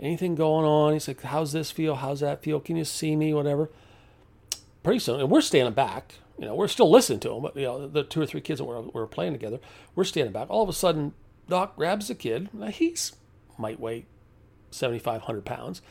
anything 0.00 0.34
going 0.34 0.64
on. 0.64 0.94
He's 0.94 1.06
like, 1.06 1.22
How's 1.22 1.52
this 1.52 1.70
feel? 1.70 1.94
How's 1.94 2.20
that 2.20 2.42
feel? 2.42 2.60
Can 2.60 2.76
you 2.76 2.84
see 2.84 3.14
me? 3.14 3.32
Whatever. 3.32 3.70
Pretty 4.82 4.98
soon, 4.98 5.20
and 5.20 5.30
we're 5.30 5.42
standing 5.42 5.74
back. 5.74 6.14
You 6.38 6.46
know, 6.46 6.54
we're 6.54 6.68
still 6.68 6.90
listening 6.90 7.20
to 7.20 7.34
him, 7.34 7.42
but 7.42 7.54
you 7.54 7.64
know, 7.64 7.86
the 7.86 8.02
two 8.02 8.22
or 8.22 8.26
three 8.26 8.40
kids 8.40 8.58
that 8.58 8.64
were, 8.64 8.80
were 8.80 9.06
playing 9.06 9.34
together, 9.34 9.58
we're 9.94 10.04
standing 10.04 10.32
back. 10.32 10.48
All 10.48 10.62
of 10.62 10.70
a 10.70 10.72
sudden, 10.72 11.12
Doc 11.50 11.76
grabs 11.76 12.08
the 12.08 12.14
kid. 12.14 12.48
Now 12.54 12.68
he's 12.68 13.12
might 13.58 13.78
weigh 13.78 14.06
7,500 14.70 15.44
pounds. 15.44 15.82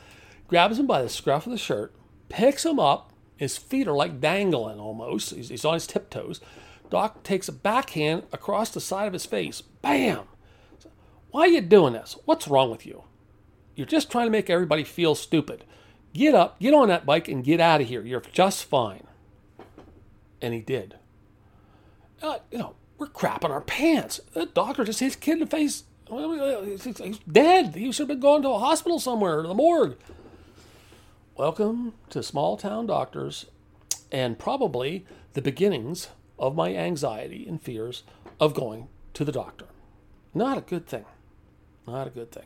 Grabs 0.47 0.79
him 0.79 0.87
by 0.87 1.03
the 1.03 1.09
scruff 1.09 1.45
of 1.45 1.51
the 1.51 1.57
shirt, 1.59 1.93
picks 2.29 2.65
him 2.65 2.79
up. 2.79 3.13
His 3.37 3.57
feet 3.57 3.87
are 3.87 3.95
like 3.95 4.19
dangling 4.19 4.79
almost. 4.79 5.35
He's, 5.35 5.49
he's 5.49 5.63
on 5.63 5.75
his 5.75 5.87
tiptoes 5.87 6.41
Doc 6.89 7.23
takes 7.23 7.47
a 7.47 7.53
backhand 7.53 8.23
across 8.31 8.69
the 8.69 8.81
side 8.81 9.07
of 9.07 9.13
his 9.13 9.25
face. 9.25 9.61
Bam! 9.61 10.23
Why 11.31 11.41
are 11.41 11.47
you 11.47 11.61
doing 11.61 11.93
this? 11.93 12.17
What's 12.25 12.47
wrong 12.47 12.71
with 12.71 12.85
you? 12.85 13.03
You're 13.75 13.85
just 13.85 14.11
trying 14.11 14.25
to 14.25 14.31
make 14.31 14.49
everybody 14.49 14.83
feel 14.83 15.15
stupid. 15.15 15.63
Get 16.13 16.33
up, 16.33 16.59
get 16.59 16.73
on 16.73 16.87
that 16.87 17.05
bike, 17.05 17.27
and 17.27 17.43
get 17.43 17.59
out 17.59 17.81
of 17.81 17.87
here. 17.87 18.03
You're 18.03 18.19
just 18.19 18.65
fine. 18.65 19.05
And 20.41 20.53
he 20.53 20.61
did. 20.61 20.95
Uh, 22.21 22.39
you 22.51 22.57
know, 22.57 22.75
we're 22.97 23.07
crapping 23.07 23.51
our 23.51 23.61
pants. 23.61 24.19
The 24.33 24.47
doctor 24.47 24.83
just 24.83 24.99
hit 24.99 25.05
his 25.05 25.15
kid 25.15 25.33
in 25.33 25.39
the 25.39 25.45
face. 25.45 25.83
He's 26.09 27.19
dead. 27.19 27.75
He 27.75 27.91
should 27.91 28.03
have 28.03 28.07
been 28.07 28.19
going 28.19 28.41
to 28.41 28.49
a 28.49 28.59
hospital 28.59 28.99
somewhere, 28.99 29.39
or 29.39 29.47
the 29.47 29.53
morgue. 29.53 29.95
Welcome 31.37 31.93
to 32.09 32.23
small 32.23 32.57
town 32.57 32.87
doctors 32.87 33.45
and 34.11 34.39
probably 34.39 35.05
the 35.33 35.41
beginnings 35.41 36.07
of 36.39 36.55
my 36.55 36.73
anxiety 36.73 37.45
and 37.47 37.61
fears 37.61 38.03
of 38.39 38.53
going 38.53 38.87
to 39.13 39.25
the 39.25 39.31
doctor. 39.31 39.65
Not 40.33 40.57
a 40.57 40.61
good 40.61 40.87
thing. 40.87 41.05
Not 41.87 42.07
a 42.07 42.11
good 42.11 42.31
thing. 42.31 42.45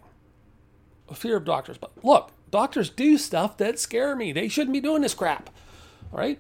A 1.10 1.16
fear 1.16 1.38
of 1.38 1.46
doctors. 1.46 1.78
But 1.78 1.92
look, 2.04 2.32
doctors 2.50 2.90
do 2.90 3.18
stuff 3.18 3.58
that 3.58 3.80
scare 3.80 4.16
me. 4.16 4.32
They 4.32 4.48
shouldn't 4.48 4.74
be 4.74 4.80
doing 4.80 5.02
this 5.02 5.14
crap. 5.14 5.50
All 6.12 6.20
right? 6.20 6.40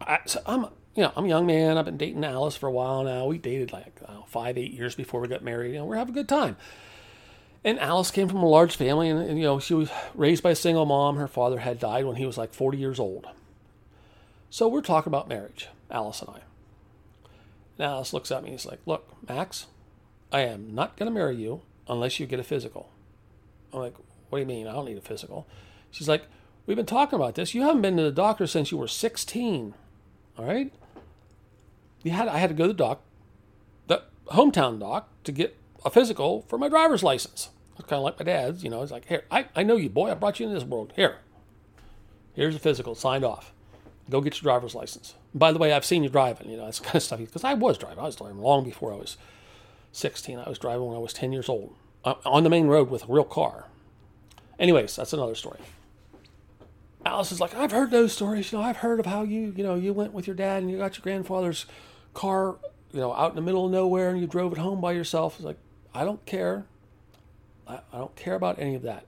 I, 0.00 0.18
so 0.26 0.40
I'm, 0.46 0.66
you 0.94 1.02
know, 1.02 1.12
I'm 1.16 1.24
a 1.24 1.28
young 1.28 1.46
man. 1.46 1.78
I've 1.78 1.84
been 1.84 1.96
dating 1.96 2.24
Alice 2.24 2.56
for 2.56 2.68
a 2.68 2.72
while 2.72 3.02
now. 3.02 3.26
We 3.26 3.38
dated 3.38 3.72
like 3.72 4.00
know, 4.08 4.24
five, 4.28 4.58
eight 4.58 4.72
years 4.72 4.94
before 4.94 5.20
we 5.20 5.28
got 5.28 5.42
married. 5.42 5.72
You 5.72 5.78
know, 5.78 5.84
we're 5.84 5.96
having 5.96 6.14
a 6.14 6.18
good 6.18 6.28
time. 6.28 6.56
And 7.64 7.80
Alice 7.80 8.12
came 8.12 8.28
from 8.28 8.44
a 8.44 8.48
large 8.48 8.76
family, 8.76 9.08
and, 9.08 9.20
and 9.20 9.38
you 9.38 9.44
know, 9.44 9.58
she 9.58 9.74
was 9.74 9.90
raised 10.14 10.42
by 10.42 10.50
a 10.50 10.54
single 10.54 10.86
mom. 10.86 11.16
Her 11.16 11.26
father 11.26 11.58
had 11.58 11.80
died 11.80 12.04
when 12.04 12.16
he 12.16 12.24
was 12.24 12.38
like 12.38 12.54
40 12.54 12.78
years 12.78 13.00
old. 13.00 13.26
So 14.50 14.68
we're 14.68 14.82
talking 14.82 15.10
about 15.10 15.28
marriage. 15.28 15.68
Alice 15.90 16.20
and 16.20 16.30
I. 16.30 16.40
And 17.78 17.86
Alice 17.86 18.12
looks 18.12 18.30
at 18.30 18.42
me 18.42 18.50
and 18.50 18.58
he's 18.58 18.66
like, 18.66 18.80
Look, 18.86 19.28
Max, 19.28 19.66
I 20.32 20.40
am 20.40 20.74
not 20.74 20.96
going 20.96 21.10
to 21.10 21.14
marry 21.14 21.36
you 21.36 21.62
unless 21.88 22.18
you 22.18 22.26
get 22.26 22.40
a 22.40 22.44
physical. 22.44 22.90
I'm 23.72 23.80
like, 23.80 23.94
What 24.28 24.38
do 24.38 24.40
you 24.40 24.46
mean? 24.46 24.66
I 24.66 24.72
don't 24.72 24.86
need 24.86 24.98
a 24.98 25.02
physical. 25.02 25.46
She's 25.90 26.08
like, 26.08 26.26
we've 26.66 26.76
been 26.76 26.86
talking 26.86 27.16
about 27.16 27.36
this. 27.36 27.54
You 27.54 27.62
haven't 27.62 27.82
been 27.82 27.96
to 27.96 28.02
the 28.02 28.12
doctor 28.12 28.46
since 28.46 28.70
you 28.70 28.78
were 28.78 28.88
16. 28.88 29.74
All 30.38 30.44
right? 30.44 30.72
You 32.02 32.12
had 32.12 32.28
I 32.28 32.38
had 32.38 32.50
to 32.50 32.54
go 32.54 32.64
to 32.64 32.72
the 32.72 32.74
doc, 32.74 33.02
the 33.86 34.02
hometown 34.26 34.78
doc, 34.78 35.08
to 35.24 35.32
get 35.32 35.56
a 35.84 35.90
physical 35.90 36.42
for 36.48 36.58
my 36.58 36.68
driver's 36.68 37.02
license. 37.02 37.50
It's 37.78 37.88
kind 37.88 37.98
of 37.98 38.04
like 38.04 38.18
my 38.18 38.24
dad's, 38.24 38.64
you 38.64 38.70
know. 38.70 38.82
It's 38.82 38.92
like, 38.92 39.06
here, 39.06 39.24
I, 39.30 39.46
I 39.54 39.62
know 39.62 39.76
you, 39.76 39.88
boy. 39.88 40.10
I 40.10 40.14
brought 40.14 40.40
you 40.40 40.46
into 40.46 40.58
this 40.58 40.68
world. 40.68 40.92
Here, 40.96 41.18
here's 42.34 42.54
a 42.54 42.58
physical, 42.58 42.94
signed 42.94 43.24
off. 43.24 43.52
Go 44.08 44.20
get 44.20 44.36
your 44.36 44.42
driver's 44.42 44.74
license. 44.74 45.14
by 45.34 45.52
the 45.52 45.58
way, 45.58 45.72
I've 45.72 45.84
seen 45.84 46.04
you 46.04 46.08
driving, 46.08 46.50
you 46.50 46.56
know, 46.56 46.64
that's 46.64 46.80
kind 46.80 46.96
of 46.96 47.02
stuff. 47.02 47.18
Because 47.18 47.44
I 47.44 47.54
was 47.54 47.76
driving. 47.76 47.98
I 47.98 48.02
was 48.02 48.16
driving 48.16 48.38
long 48.38 48.64
before 48.64 48.92
I 48.92 48.96
was 48.96 49.16
16. 49.92 50.38
I 50.38 50.48
was 50.48 50.58
driving 50.58 50.86
when 50.86 50.96
I 50.96 51.00
was 51.00 51.12
10 51.12 51.32
years 51.32 51.48
old 51.48 51.74
uh, 52.04 52.14
on 52.24 52.44
the 52.44 52.50
main 52.50 52.66
road 52.68 52.88
with 52.88 53.08
a 53.08 53.12
real 53.12 53.24
car. 53.24 53.66
Anyways, 54.58 54.96
that's 54.96 55.12
another 55.12 55.34
story. 55.34 55.58
Alice 57.04 57.30
is 57.30 57.40
like, 57.40 57.54
I've 57.54 57.72
heard 57.72 57.90
those 57.90 58.12
stories. 58.12 58.50
You 58.50 58.58
know, 58.58 58.64
I've 58.64 58.78
heard 58.78 59.00
of 59.00 59.06
how 59.06 59.22
you, 59.22 59.52
you 59.56 59.62
know, 59.62 59.74
you 59.74 59.92
went 59.92 60.12
with 60.12 60.26
your 60.26 60.36
dad 60.36 60.62
and 60.62 60.70
you 60.70 60.78
got 60.78 60.96
your 60.96 61.02
grandfather's 61.02 61.66
car, 62.14 62.56
you 62.92 63.00
know, 63.00 63.12
out 63.12 63.30
in 63.30 63.36
the 63.36 63.42
middle 63.42 63.66
of 63.66 63.70
nowhere 63.70 64.10
and 64.10 64.20
you 64.20 64.26
drove 64.26 64.52
it 64.52 64.58
home 64.58 64.80
by 64.80 64.92
yourself. 64.92 65.36
It's 65.36 65.44
like, 65.44 65.58
I 65.94 66.04
don't 66.04 66.24
care. 66.26 66.64
I, 67.66 67.80
I 67.92 67.98
don't 67.98 68.14
care 68.16 68.34
about 68.34 68.58
any 68.58 68.74
of 68.74 68.82
that. 68.82 69.04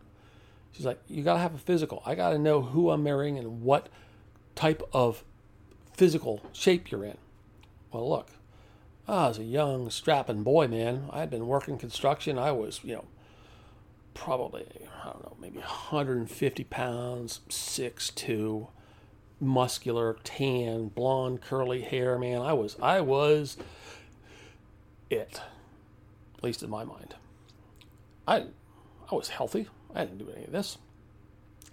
She's 0.73 0.87
like, 0.87 1.01
you 1.09 1.23
got 1.25 1.35
to 1.35 1.41
have 1.41 1.55
a 1.55 1.59
physical. 1.59 2.03
I 2.07 2.15
got 2.15 2.31
to 2.31 2.39
know 2.39 2.63
who 2.63 2.91
I'm 2.91 3.03
marrying 3.03 3.37
and 3.37 3.63
what 3.63 3.89
type 4.59 4.83
of 4.93 5.23
physical 5.93 6.43
shape 6.53 6.91
you're 6.91 7.05
in. 7.05 7.17
Well, 7.93 8.11
look, 8.11 8.31
I 9.07 9.29
was 9.29 9.39
a 9.39 9.45
young, 9.45 9.89
strapping 9.89 10.43
boy, 10.43 10.67
man. 10.67 11.05
I 11.13 11.21
had 11.21 11.31
been 11.31 11.47
working 11.47 11.79
construction. 11.79 12.37
I 12.39 12.51
was, 12.51 12.81
you 12.83 12.97
know, 12.97 13.05
probably, 14.15 14.67
I 15.01 15.11
don't 15.11 15.23
know, 15.23 15.37
maybe 15.41 15.59
150 15.59 16.65
pounds, 16.65 17.41
6'2, 17.49 18.67
muscular, 19.41 20.17
tan, 20.25 20.89
blonde, 20.89 21.41
curly 21.41 21.83
hair, 21.83 22.19
man. 22.19 22.43
I 22.43 22.53
was, 22.53 22.77
I 22.83 23.01
was 23.01 23.59
it, 25.09 25.41
at 26.37 26.43
least 26.43 26.65
in 26.65 26.69
my 26.71 26.83
mind. 26.83 27.15
I, 28.27 28.47
I 29.09 29.15
was 29.15 29.29
healthy. 29.29 29.69
I 29.95 30.05
didn't 30.05 30.19
do 30.19 30.33
any 30.35 30.47
of 30.47 30.53
this. 30.53 30.79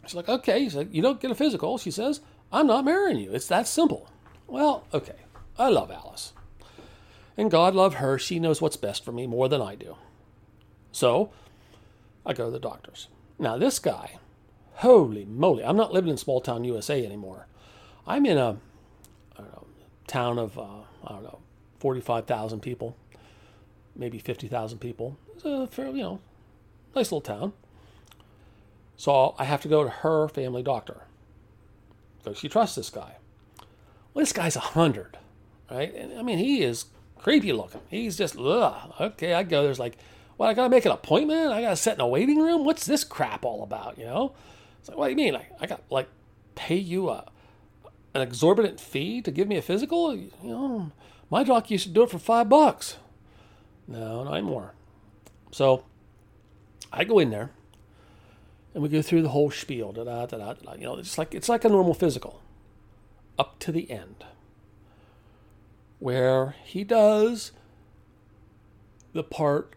She's 0.06 0.14
like, 0.14 0.30
okay. 0.30 0.60
He's 0.60 0.76
like, 0.76 0.94
you 0.94 1.02
don't 1.02 1.20
get 1.20 1.32
a 1.32 1.36
physical. 1.36 1.80
She 1.80 1.90
says, 1.90 2.22
I'm 2.56 2.68
not 2.68 2.86
marrying 2.86 3.18
you. 3.18 3.34
It's 3.34 3.50
that 3.50 3.68
simple. 3.68 4.10
Well, 4.48 4.88
okay. 4.94 5.18
I 5.60 5.68
love 5.68 5.92
Alice. 5.92 6.32
And 7.36 7.52
God 7.52 7.76
love 7.76 7.96
her. 7.96 8.18
She 8.18 8.40
knows 8.40 8.62
what's 8.62 8.78
best 8.78 9.04
for 9.04 9.12
me 9.12 9.28
more 9.28 9.50
than 9.50 9.62
I 9.62 9.76
do. 9.76 9.98
So 10.94 11.32
I 12.26 12.32
go 12.32 12.46
to 12.46 12.52
the 12.52 12.60
doctors. 12.60 13.10
Now, 13.38 13.58
this 13.58 13.78
guy, 13.78 14.20
holy 14.76 15.26
moly, 15.26 15.66
I'm 15.66 15.76
not 15.76 15.92
living 15.92 16.10
in 16.10 16.16
small 16.16 16.40
town 16.40 16.64
USA 16.64 17.06
anymore. 17.06 17.48
I'm 18.08 18.26
in 18.26 18.38
a 18.38 18.58
know, 19.38 19.68
town 20.08 20.40
of, 20.40 20.58
uh, 20.58 20.84
I 21.04 21.12
don't 21.12 21.24
know, 21.24 21.40
45,000 21.80 22.62
people, 22.62 22.96
maybe 23.98 24.18
50,000 24.18 24.80
people. 24.80 25.18
It's 25.36 25.44
a 25.44 25.68
fair, 25.68 25.88
you 25.88 26.04
know, 26.04 26.20
nice 26.96 27.12
little 27.12 27.20
town. 27.20 27.52
So 28.96 29.36
I 29.38 29.44
have 29.44 29.60
to 29.64 29.68
go 29.68 29.84
to 29.84 29.90
her 29.90 30.30
family 30.30 30.64
doctor 30.64 31.02
because 32.26 32.40
she 32.40 32.50
trusts 32.50 32.76
this 32.76 32.90
guy. 32.90 33.16
Well, 34.14 34.24
this 34.24 34.34
guy's 34.34 34.56
a 34.56 34.62
hundred, 34.62 35.18
right? 35.70 35.94
And, 35.94 36.18
I 36.18 36.24
mean, 36.24 36.40
he 36.40 36.64
is 36.64 36.86
creepy 37.18 37.54
looking. 37.54 37.82
He's 37.90 38.18
just 38.18 38.38
ugh. 38.38 38.94
Okay, 39.00 39.34
I 39.34 39.44
go. 39.44 39.64
There's 39.64 39.80
like, 39.80 39.98
what? 40.38 40.50
I 40.50 40.54
gotta 40.54 40.70
make 40.70 40.86
an 40.86 40.92
appointment. 40.92 41.52
I 41.52 41.62
gotta 41.62 41.76
sit 41.76 41.94
in 41.94 42.02
a 42.02 42.08
waiting 42.08 42.40
room. 42.40 42.66
What's 42.66 42.86
this 42.86 43.04
crap 43.04 43.46
all 43.46 43.64
about? 43.64 43.98
You 43.98 44.06
know? 44.06 44.34
It's 44.80 44.90
like, 44.90 44.98
what 44.98 45.06
do 45.06 45.12
you 45.12 45.18
mean? 45.18 45.34
Like, 45.34 45.52
I 45.62 45.68
got 45.68 45.82
like 45.90 46.10
pay 46.56 46.76
you 46.76 47.10
a 47.10 47.26
an 48.14 48.22
exorbitant 48.22 48.80
fee 48.80 49.22
to 49.22 49.30
give 49.30 49.48
me 49.48 49.58
a 49.58 49.62
physical? 49.62 50.16
You 50.16 50.32
know, 50.44 50.92
my 51.30 51.44
doc 51.44 51.70
used 51.70 51.86
to 51.86 51.90
do 51.90 52.04
it 52.04 52.10
for 52.10 52.20
five 52.20 52.50
bucks. 52.50 52.98
No, 53.88 54.24
not 54.24 54.34
anymore. 54.34 54.74
So 55.52 55.84
I 56.92 57.04
go 57.04 57.20
in 57.20 57.30
there 57.30 57.52
and 58.76 58.84
we 58.84 58.90
go 58.90 59.02
through 59.02 59.22
the 59.22 59.30
whole 59.30 59.50
spiel, 59.50 59.94
da 59.94 60.04
da 60.04 60.26
da 60.26 60.54
da. 60.54 60.74
You 60.74 60.84
know, 60.84 60.98
it's 60.98 61.18
like 61.18 61.34
it's 61.34 61.48
like 61.48 61.64
a 61.64 61.70
normal 61.70 61.94
physical, 61.94 62.42
up 63.40 63.58
to 63.60 63.72
the 63.72 63.90
end, 63.90 64.26
where 66.00 66.56
he 66.66 66.84
does 66.84 67.54
the 69.14 69.24
part 69.24 69.74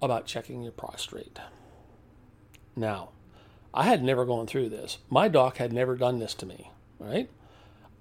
about 0.00 0.24
checking 0.24 0.62
your 0.62 0.72
prostate. 0.72 1.38
Now, 2.74 3.10
I 3.74 3.84
had 3.84 4.02
never 4.02 4.24
gone 4.24 4.46
through 4.46 4.70
this. 4.70 4.96
My 5.10 5.28
doc 5.28 5.58
had 5.58 5.72
never 5.72 5.94
done 5.94 6.18
this 6.18 6.32
to 6.34 6.46
me, 6.46 6.70
right? 6.98 7.28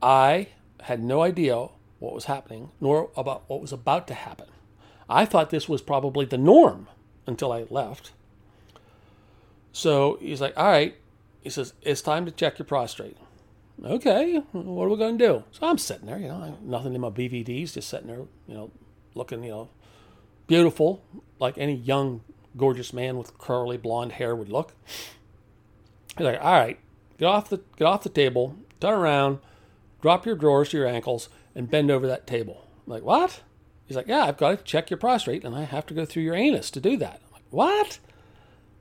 I 0.02 0.48
had 0.84 1.04
no 1.04 1.24
idea 1.24 1.68
what 2.00 2.14
was 2.14 2.26
happening, 2.26 2.72
nor 2.80 3.10
about 3.18 3.44
what 3.48 3.60
was 3.60 3.74
about 3.74 4.08
to 4.08 4.14
happen. 4.14 4.48
I 5.10 5.26
thought 5.26 5.50
this 5.50 5.68
was 5.68 5.82
probably 5.82 6.26
the 6.26 6.38
norm 6.38 6.88
until 7.26 7.52
I 7.52 7.66
left. 7.70 8.12
So 9.78 10.18
he's 10.20 10.42
like, 10.42 10.58
all 10.58 10.66
right. 10.66 10.98
He 11.42 11.52
says, 11.52 11.74
it's 11.84 12.02
time 12.02 12.26
to 12.26 12.32
check 12.32 12.58
your 12.58 12.66
prostate. 12.66 13.16
Okay, 13.86 14.42
what 14.52 14.86
are 14.86 14.90
we 14.90 14.98
going 14.98 15.20
to 15.20 15.28
do? 15.28 15.44
So 15.52 15.68
I'm 15.68 15.78
sitting 15.78 16.08
there, 16.08 16.18
you 16.18 16.30
know, 16.30 16.58
nothing 16.64 16.96
in 16.96 17.02
my 17.02 17.12
BVDs, 17.12 17.74
just 17.74 17.88
sitting 17.88 18.08
there, 18.08 18.24
you 18.48 18.56
know, 18.56 18.72
looking, 19.14 19.44
you 19.44 19.52
know, 19.52 19.70
beautiful, 20.48 21.04
like 21.40 21.60
any 21.60 21.76
young, 21.76 22.22
gorgeous 22.58 22.92
man 22.92 23.20
with 23.20 23.38
curly 23.38 23.78
blonde 23.78 24.14
hair 24.14 24.36
would 24.36 24.50
look. 24.50 24.74
He's 26.18 26.26
like, 26.26 26.42
all 26.42 26.54
right, 26.54 26.80
get 27.20 27.28
off 27.28 27.50
the 27.50 27.62
get 27.78 27.86
off 27.86 28.02
the 28.02 28.10
table, 28.10 28.56
turn 28.82 28.98
around, 28.98 29.38
drop 30.02 30.26
your 30.26 30.36
drawers 30.36 30.70
to 30.70 30.78
your 30.78 30.88
ankles, 30.88 31.30
and 31.54 31.70
bend 31.70 31.92
over 31.92 32.08
that 32.08 32.26
table. 32.26 32.68
I'm 32.88 32.94
like, 32.94 33.04
what? 33.04 33.42
He's 33.86 33.96
like, 33.96 34.08
yeah, 34.08 34.26
I've 34.26 34.38
got 34.38 34.58
to 34.58 34.64
check 34.64 34.90
your 34.90 34.98
prostate, 34.98 35.46
and 35.46 35.56
I 35.56 35.66
have 35.66 35.86
to 35.86 35.94
go 35.94 36.04
through 36.04 36.24
your 36.24 36.34
anus 36.34 36.72
to 36.72 36.82
do 36.82 36.98
that. 36.98 37.22
I'm 37.28 37.34
like, 37.34 37.44
what? 37.52 38.00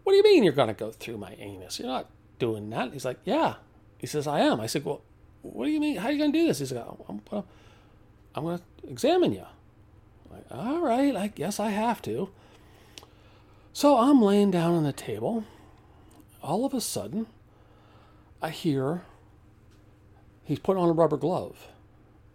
What 0.06 0.12
do 0.12 0.18
you 0.18 0.22
mean 0.22 0.44
you're 0.44 0.52
going 0.52 0.68
to 0.68 0.72
go 0.72 0.92
through 0.92 1.18
my 1.18 1.34
anus? 1.36 1.80
You're 1.80 1.88
not 1.88 2.08
doing 2.38 2.70
that. 2.70 2.92
He's 2.92 3.04
like, 3.04 3.18
Yeah. 3.24 3.54
He 3.98 4.06
says, 4.06 4.28
I 4.28 4.38
am. 4.38 4.60
I 4.60 4.66
said, 4.66 4.84
Well, 4.84 5.02
what 5.42 5.64
do 5.64 5.72
you 5.72 5.80
mean? 5.80 5.96
How 5.96 6.06
are 6.06 6.12
you 6.12 6.18
going 6.18 6.30
to 6.32 6.38
do 6.38 6.46
this? 6.46 6.60
He's 6.60 6.70
like, 6.70 6.86
I'm, 7.08 7.42
I'm 8.32 8.44
going 8.44 8.58
to 8.58 8.88
examine 8.88 9.32
you. 9.32 9.46
I'm 10.30 10.36
like, 10.36 10.44
all 10.48 10.78
right, 10.78 11.16
I 11.16 11.26
guess 11.26 11.58
I 11.58 11.70
have 11.70 12.00
to. 12.02 12.28
So 13.72 13.98
I'm 13.98 14.22
laying 14.22 14.52
down 14.52 14.74
on 14.74 14.84
the 14.84 14.92
table. 14.92 15.42
All 16.40 16.64
of 16.64 16.72
a 16.72 16.80
sudden, 16.80 17.26
I 18.40 18.50
hear 18.50 19.02
he's 20.44 20.60
put 20.60 20.76
on 20.76 20.88
a 20.88 20.92
rubber 20.92 21.16
glove. 21.16 21.66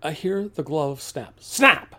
I 0.03 0.11
hear 0.11 0.49
the 0.49 0.61
glove 0.61 1.01
snap. 1.01 1.35
Snap! 1.39 1.95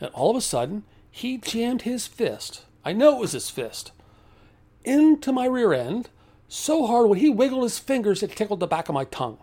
And 0.00 0.10
all 0.10 0.30
of 0.30 0.36
a 0.36 0.40
sudden, 0.40 0.82
he 1.08 1.38
jammed 1.38 1.82
his 1.82 2.08
fist. 2.08 2.64
I 2.84 2.92
know 2.92 3.18
it 3.18 3.20
was 3.20 3.30
his 3.30 3.48
fist 3.48 3.92
into 4.84 5.32
my 5.32 5.46
rear 5.46 5.72
end 5.72 6.08
so 6.48 6.86
hard 6.86 7.08
when 7.08 7.18
he 7.18 7.30
wiggled 7.30 7.62
his 7.62 7.78
fingers 7.78 8.22
it 8.22 8.36
tickled 8.36 8.60
the 8.60 8.66
back 8.66 8.88
of 8.88 8.94
my 8.94 9.04
tongue. 9.04 9.38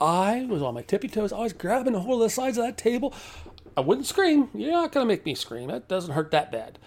I 0.00 0.46
was 0.48 0.62
on 0.62 0.74
my 0.74 0.82
tippy 0.82 1.08
toes. 1.08 1.32
I 1.32 1.40
was 1.40 1.52
grabbing 1.52 1.94
a 1.94 2.00
hold 2.00 2.22
of 2.22 2.26
the 2.26 2.30
sides 2.30 2.56
of 2.58 2.64
that 2.64 2.78
table. 2.78 3.12
I 3.76 3.80
wouldn't 3.80 4.06
scream. 4.06 4.48
You're 4.54 4.72
not 4.72 4.92
going 4.92 5.04
to 5.04 5.08
make 5.08 5.24
me 5.24 5.34
scream. 5.34 5.70
It 5.70 5.88
doesn't 5.88 6.14
hurt 6.14 6.30
that 6.30 6.52
bad. 6.52 6.78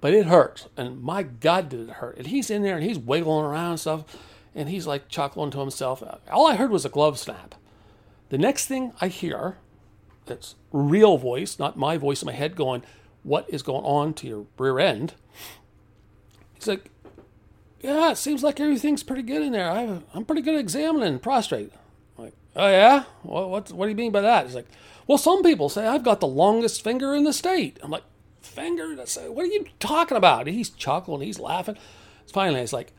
But 0.00 0.14
it 0.14 0.26
hurts. 0.26 0.68
And 0.76 1.02
my 1.02 1.22
God, 1.22 1.68
did 1.68 1.88
it 1.88 1.94
hurt. 1.94 2.18
And 2.18 2.28
he's 2.28 2.50
in 2.50 2.62
there 2.62 2.76
and 2.76 2.84
he's 2.84 2.98
wiggling 2.98 3.44
around 3.44 3.70
and 3.72 3.80
stuff. 3.80 4.16
And 4.54 4.68
he's 4.68 4.86
like 4.86 5.08
chuckling 5.08 5.50
to 5.52 5.60
himself. 5.60 6.02
All 6.30 6.46
I 6.46 6.56
heard 6.56 6.70
was 6.70 6.84
a 6.84 6.88
glove 6.88 7.18
snap. 7.18 7.54
The 8.30 8.38
next 8.38 8.66
thing 8.66 8.92
I 9.00 9.08
hear, 9.08 9.56
it's 10.26 10.54
real 10.72 11.18
voice, 11.18 11.58
not 11.58 11.76
my 11.76 11.96
voice 11.96 12.22
in 12.22 12.26
my 12.26 12.32
head 12.32 12.54
going, 12.54 12.82
What 13.24 13.46
is 13.48 13.62
going 13.62 13.84
on 13.84 14.14
to 14.14 14.26
your 14.26 14.46
rear 14.56 14.78
end? 14.78 15.14
He's 16.54 16.68
like, 16.68 16.90
yeah, 17.80 18.10
it 18.10 18.18
seems 18.18 18.42
like 18.42 18.60
everything's 18.60 19.02
pretty 19.02 19.22
good 19.22 19.42
in 19.42 19.52
there. 19.52 19.70
I, 19.70 20.00
I'm 20.14 20.24
pretty 20.24 20.42
good 20.42 20.54
at 20.54 20.60
examining 20.60 21.18
prostate. 21.18 21.72
I'm 22.18 22.24
like, 22.24 22.34
oh 22.56 22.68
yeah? 22.68 23.04
Well, 23.22 23.48
what, 23.50 23.72
what 23.72 23.86
do 23.86 23.90
you 23.90 23.96
mean 23.96 24.12
by 24.12 24.20
that? 24.20 24.46
He's 24.46 24.54
like, 24.54 24.68
well, 25.06 25.18
some 25.18 25.42
people 25.42 25.68
say 25.68 25.86
I've 25.86 26.04
got 26.04 26.20
the 26.20 26.26
longest 26.26 26.84
finger 26.84 27.14
in 27.14 27.24
the 27.24 27.32
state. 27.32 27.78
I'm 27.82 27.90
like, 27.90 28.04
finger? 28.40 28.94
What 28.94 29.44
are 29.44 29.46
you 29.46 29.66
talking 29.78 30.16
about? 30.16 30.46
He's 30.46 30.70
chuckling, 30.70 31.22
he's 31.22 31.40
laughing. 31.40 31.76
Finally, 32.32 32.60
it's 32.60 32.72
like, 32.72 32.92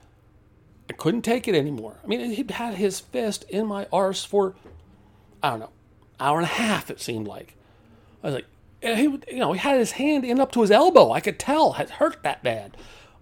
I 0.90 0.94
couldn't 0.94 1.22
take 1.22 1.48
it 1.48 1.56
anymore. 1.56 2.00
I 2.04 2.08
mean, 2.08 2.32
he'd 2.32 2.52
had 2.52 2.74
his 2.74 3.00
fist 3.00 3.46
in 3.50 3.66
my 3.66 3.88
arse 3.94 4.26
for, 4.26 4.56
I 5.42 5.52
don't 5.52 5.60
know, 5.60 5.70
hour 6.20 6.38
and 6.38 6.46
a 6.46 6.50
half, 6.54 6.90
it 6.90 7.00
seemed 7.00 7.28
like. 7.28 7.56
I 8.24 8.28
was 8.28 8.36
like, 8.36 8.46
he, 8.82 9.04
you 9.04 9.40
know, 9.40 9.54
he 9.54 9.60
had 9.60 9.78
his 9.78 9.92
hand 9.92 10.26
in 10.26 10.40
up 10.40 10.52
to 10.54 10.62
his 10.62 10.72
elbow. 10.72 11.12
I 11.12 11.20
could 11.20 11.40
tell 11.40 11.76
it 11.76 11.92
hurt 11.92 12.24
that 12.24 12.44
bad. 12.44 12.76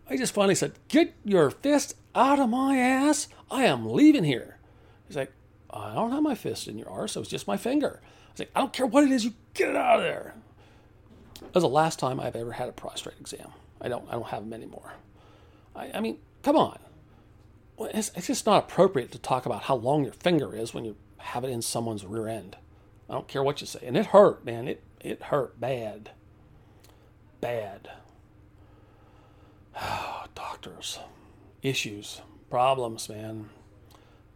I 0.10 0.18
just 0.18 0.34
finally 0.34 0.56
said, 0.56 0.74
Get 0.88 1.14
your 1.24 1.52
fist 1.52 1.96
out 2.16 2.40
of 2.40 2.50
my 2.50 2.78
ass. 2.78 3.28
I 3.52 3.66
am 3.66 3.90
leaving 3.90 4.24
here. 4.24 4.58
He's 5.08 5.16
like, 5.16 5.32
I 5.70 5.94
don't 5.94 6.12
have 6.12 6.24
my 6.24 6.36
fist 6.36 6.68
in 6.68 6.78
your 6.78 6.90
arse. 6.90 7.16
It 7.16 7.20
was 7.20 7.28
just 7.28 7.48
my 7.48 7.58
finger. 7.58 8.02
I 8.04 8.32
was 8.32 8.40
like, 8.40 8.52
I 8.56 8.60
don't 8.60 8.74
care 8.74 8.86
what 8.86 9.04
it 9.04 9.12
is. 9.12 9.24
You 9.24 9.34
get 9.54 9.70
it 9.70 9.76
out 9.76 9.98
of 9.98 10.04
there. 10.04 10.34
That 11.42 11.56
was 11.56 11.64
the 11.64 11.70
last 11.70 12.00
time 12.00 12.20
I've 12.20 12.36
ever 12.36 12.54
had 12.54 12.70
a 12.70 12.74
prostate 12.74 13.14
exam. 13.20 13.52
I 13.82 13.88
don't, 13.88 14.06
I 14.10 14.14
don't 14.14 14.28
have 14.28 14.44
them 14.44 14.54
anymore. 14.54 14.94
I, 15.76 15.92
I 15.94 16.00
mean, 16.00 16.18
come 16.44 16.56
on. 16.58 16.80
well, 17.78 17.90
it's, 17.94 18.12
it's 18.16 18.28
just 18.28 18.46
not 18.46 18.64
appropriate 18.66 19.12
to 19.14 19.20
talk 19.20 19.46
about 19.46 19.64
how 19.64 19.76
long 19.76 20.04
your 20.04 20.14
finger 20.14 20.56
is 20.56 20.74
when 20.74 20.86
you 20.86 20.96
have 21.18 21.44
it 21.44 21.50
in 21.50 21.62
someone's 21.62 22.06
rear 22.06 22.28
end. 22.28 22.58
I 23.10 23.14
don't 23.14 23.28
care 23.28 23.44
what 23.44 23.62
you 23.62 23.68
say. 23.68 23.80
And 23.84 23.96
it 23.98 24.08
hurt, 24.08 24.44
man. 24.46 24.68
It 24.68 24.84
it 25.00 25.24
hurt 25.24 25.60
bad. 25.60 26.12
Bad. 27.42 27.90
Doctors, 30.36 31.00
issues, 31.62 32.22
problems, 32.50 33.10
man. 33.10 33.50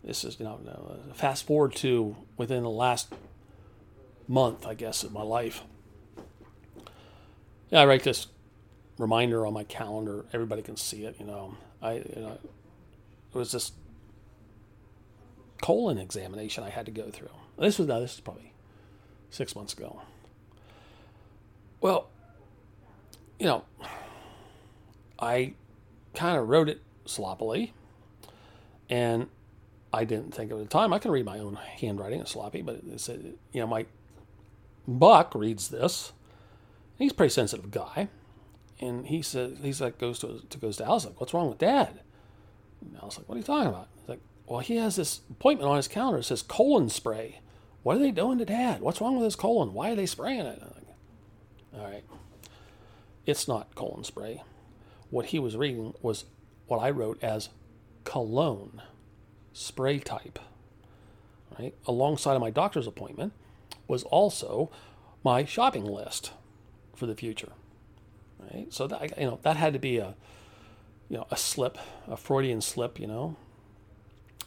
This 0.03 0.23
is 0.23 0.39
you 0.39 0.45
know 0.45 0.59
fast 1.13 1.45
forward 1.45 1.75
to 1.77 2.15
within 2.37 2.63
the 2.63 2.69
last 2.69 3.13
month, 4.27 4.65
I 4.65 4.73
guess, 4.73 5.03
of 5.03 5.11
my 5.11 5.21
life. 5.21 5.63
Yeah, 7.69 7.81
I 7.81 7.85
write 7.85 8.03
this 8.03 8.27
reminder 8.97 9.45
on 9.45 9.53
my 9.53 9.63
calendar. 9.63 10.25
Everybody 10.33 10.61
can 10.61 10.75
see 10.77 11.05
it. 11.05 11.15
You 11.19 11.25
know, 11.25 11.55
I 11.81 11.93
you 11.93 12.15
know, 12.17 12.37
it 13.33 13.37
was 13.37 13.51
this 13.51 13.71
colon 15.61 15.97
examination 15.97 16.63
I 16.63 16.69
had 16.69 16.85
to 16.85 16.91
go 16.91 17.09
through. 17.09 17.29
This 17.57 17.79
was 17.79 17.87
now 17.87 17.99
this 17.99 18.15
is 18.15 18.19
probably 18.19 18.51
six 19.29 19.55
months 19.55 19.73
ago. 19.73 20.01
Well, 21.79 22.09
you 23.39 23.45
know, 23.45 23.63
I 25.23 25.53
kind 26.13 26.37
of 26.37 26.49
wrote 26.49 26.67
it 26.67 26.81
sloppily, 27.05 27.73
and 28.89 29.27
I 29.93 30.03
didn't 30.03 30.33
think 30.33 30.51
of 30.51 30.59
at 30.59 30.65
the 30.65 30.69
time. 30.69 30.91
I 30.91 30.99
can 30.99 31.11
read 31.11 31.25
my 31.25 31.39
own 31.39 31.55
handwriting; 31.55 32.19
it's 32.19 32.31
sloppy, 32.31 32.61
but 32.61 32.81
it 32.85 32.99
said, 32.99 33.21
uh, 33.25 33.29
you 33.53 33.61
know, 33.61 33.67
my 33.67 33.85
Buck 34.85 35.33
reads 35.33 35.69
this. 35.69 36.11
He's 36.97 37.13
a 37.13 37.15
pretty 37.15 37.33
sensitive 37.33 37.71
guy, 37.71 38.09
and 38.81 39.07
he 39.07 39.21
says 39.21 39.57
he's 39.61 39.79
like 39.79 39.97
goes 39.97 40.19
to 40.19 40.41
to 40.49 40.57
goes 40.57 40.77
to 40.77 40.85
Alice 40.85 41.05
like, 41.05 41.19
"What's 41.21 41.33
wrong 41.33 41.47
with 41.47 41.57
Dad?" 41.57 42.01
And 42.81 42.97
I 43.01 43.05
like, 43.05 43.17
"What 43.25 43.35
are 43.35 43.37
you 43.37 43.43
talking 43.43 43.69
about?" 43.69 43.87
He's 44.01 44.09
like, 44.09 44.21
"Well, 44.45 44.59
he 44.59 44.75
has 44.75 44.97
this 44.97 45.21
appointment 45.31 45.69
on 45.69 45.77
his 45.77 45.87
calendar. 45.87 46.19
It 46.19 46.25
says 46.25 46.41
colon 46.41 46.89
spray. 46.89 47.39
What 47.81 47.95
are 47.95 47.99
they 47.99 48.11
doing 48.11 48.39
to 48.39 48.45
Dad? 48.45 48.81
What's 48.81 48.99
wrong 48.99 49.15
with 49.15 49.23
his 49.23 49.37
colon? 49.37 49.73
Why 49.73 49.91
are 49.91 49.95
they 49.95 50.05
spraying 50.05 50.45
it?" 50.45 50.61
All 51.73 51.85
right. 51.85 52.03
It's 53.25 53.47
not 53.47 53.73
colon 53.73 54.03
spray. 54.03 54.43
What 55.13 55.27
he 55.27 55.37
was 55.37 55.55
reading 55.55 55.93
was 56.01 56.25
what 56.65 56.79
I 56.79 56.89
wrote 56.89 57.23
as 57.23 57.49
cologne, 58.03 58.81
spray 59.53 59.99
type. 59.99 60.39
Right? 61.59 61.75
Alongside 61.85 62.33
of 62.33 62.41
my 62.41 62.49
doctor's 62.49 62.87
appointment 62.87 63.31
was 63.87 64.01
also 64.05 64.71
my 65.23 65.45
shopping 65.45 65.85
list 65.85 66.31
for 66.95 67.05
the 67.05 67.13
future. 67.13 67.51
Right? 68.39 68.73
So 68.73 68.87
that 68.87 69.15
you 69.19 69.27
know 69.27 69.39
that 69.43 69.55
had 69.55 69.73
to 69.73 69.79
be 69.79 69.99
a 69.99 70.15
you 71.09 71.17
know 71.17 71.27
a 71.29 71.37
slip, 71.37 71.77
a 72.07 72.17
Freudian 72.17 72.59
slip. 72.59 72.99
You 72.99 73.05
know. 73.05 73.35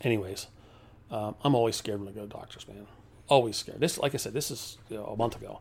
Anyways, 0.00 0.48
um, 1.12 1.36
I'm 1.44 1.54
always 1.54 1.76
scared 1.76 2.00
when 2.00 2.08
I 2.08 2.12
go 2.12 2.22
to 2.22 2.26
doctors, 2.26 2.66
man. 2.66 2.88
Always 3.28 3.54
scared. 3.54 3.78
This, 3.78 3.98
like 3.98 4.14
I 4.14 4.18
said, 4.18 4.32
this 4.32 4.50
is 4.50 4.78
you 4.88 4.96
know, 4.96 5.04
a 5.04 5.16
month 5.16 5.36
ago. 5.36 5.60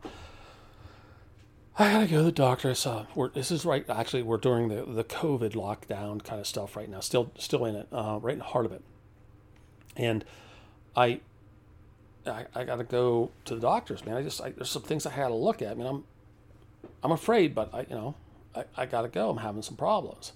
I 1.78 1.92
gotta 1.92 2.08
go 2.08 2.18
to 2.18 2.24
the 2.24 2.32
doctor. 2.32 2.74
So 2.74 3.06
we're, 3.16 3.30
this 3.30 3.52
is 3.52 3.66
right. 3.66 3.88
Actually, 3.90 4.24
we're 4.24 4.38
during 4.38 4.70
the, 4.70 4.86
the 4.86 5.04
COVID 5.04 5.54
lockdown 5.54 6.24
kind 6.24 6.40
of 6.40 6.48
stuff 6.48 6.76
right 6.76 6.90
now. 6.90 7.02
Still, 7.02 7.32
still 7.38 7.66
in 7.66 7.76
it. 7.76 7.88
Uh, 7.92 8.20
right 8.22 8.34
in 8.34 8.40
the 8.40 8.46
heart 8.46 8.66
of 8.66 8.72
it. 8.72 8.82
And 9.98 10.24
I, 10.96 11.20
I, 12.26 12.46
I 12.56 12.64
gotta 12.64 12.86
go 12.86 13.32
to 13.46 13.56
the 13.56 13.62
doctors, 13.62 14.06
man. 14.06 14.16
I 14.16 14.24
just 14.24 14.42
I, 14.42 14.52
there's 14.52 14.70
some 14.70 14.84
things 14.84 15.06
I 15.06 15.12
had 15.12 15.28
to 15.28 15.34
look 15.34 15.62
at. 15.62 15.72
I 15.72 15.74
mean, 15.74 15.88
I'm, 15.88 16.04
I'm 17.04 17.12
afraid, 17.12 17.54
but 17.54 17.74
I, 17.74 17.82
you 17.82 17.96
know, 17.96 18.16
I, 18.56 18.64
I 18.78 18.86
gotta 18.86 19.10
go. 19.10 19.30
I'm 19.30 19.38
having 19.38 19.62
some 19.62 19.76
problems. 19.76 20.32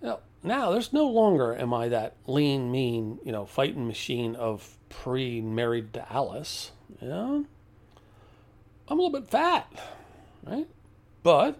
You 0.00 0.08
know, 0.08 0.20
now 0.42 0.70
there's 0.70 0.94
no 0.94 1.08
longer 1.08 1.54
am 1.54 1.74
I 1.74 1.88
that 1.88 2.16
lean, 2.26 2.72
mean, 2.72 3.18
you 3.22 3.32
know, 3.32 3.44
fighting 3.44 3.86
machine 3.86 4.34
of 4.34 4.78
pre-married 4.88 5.92
to 5.92 6.10
Alice. 6.10 6.72
You 7.02 7.08
know, 7.08 7.46
I'm 8.88 8.98
a 8.98 9.02
little 9.02 9.20
bit 9.20 9.30
fat 9.30 9.70
right? 10.44 10.66
But 11.22 11.58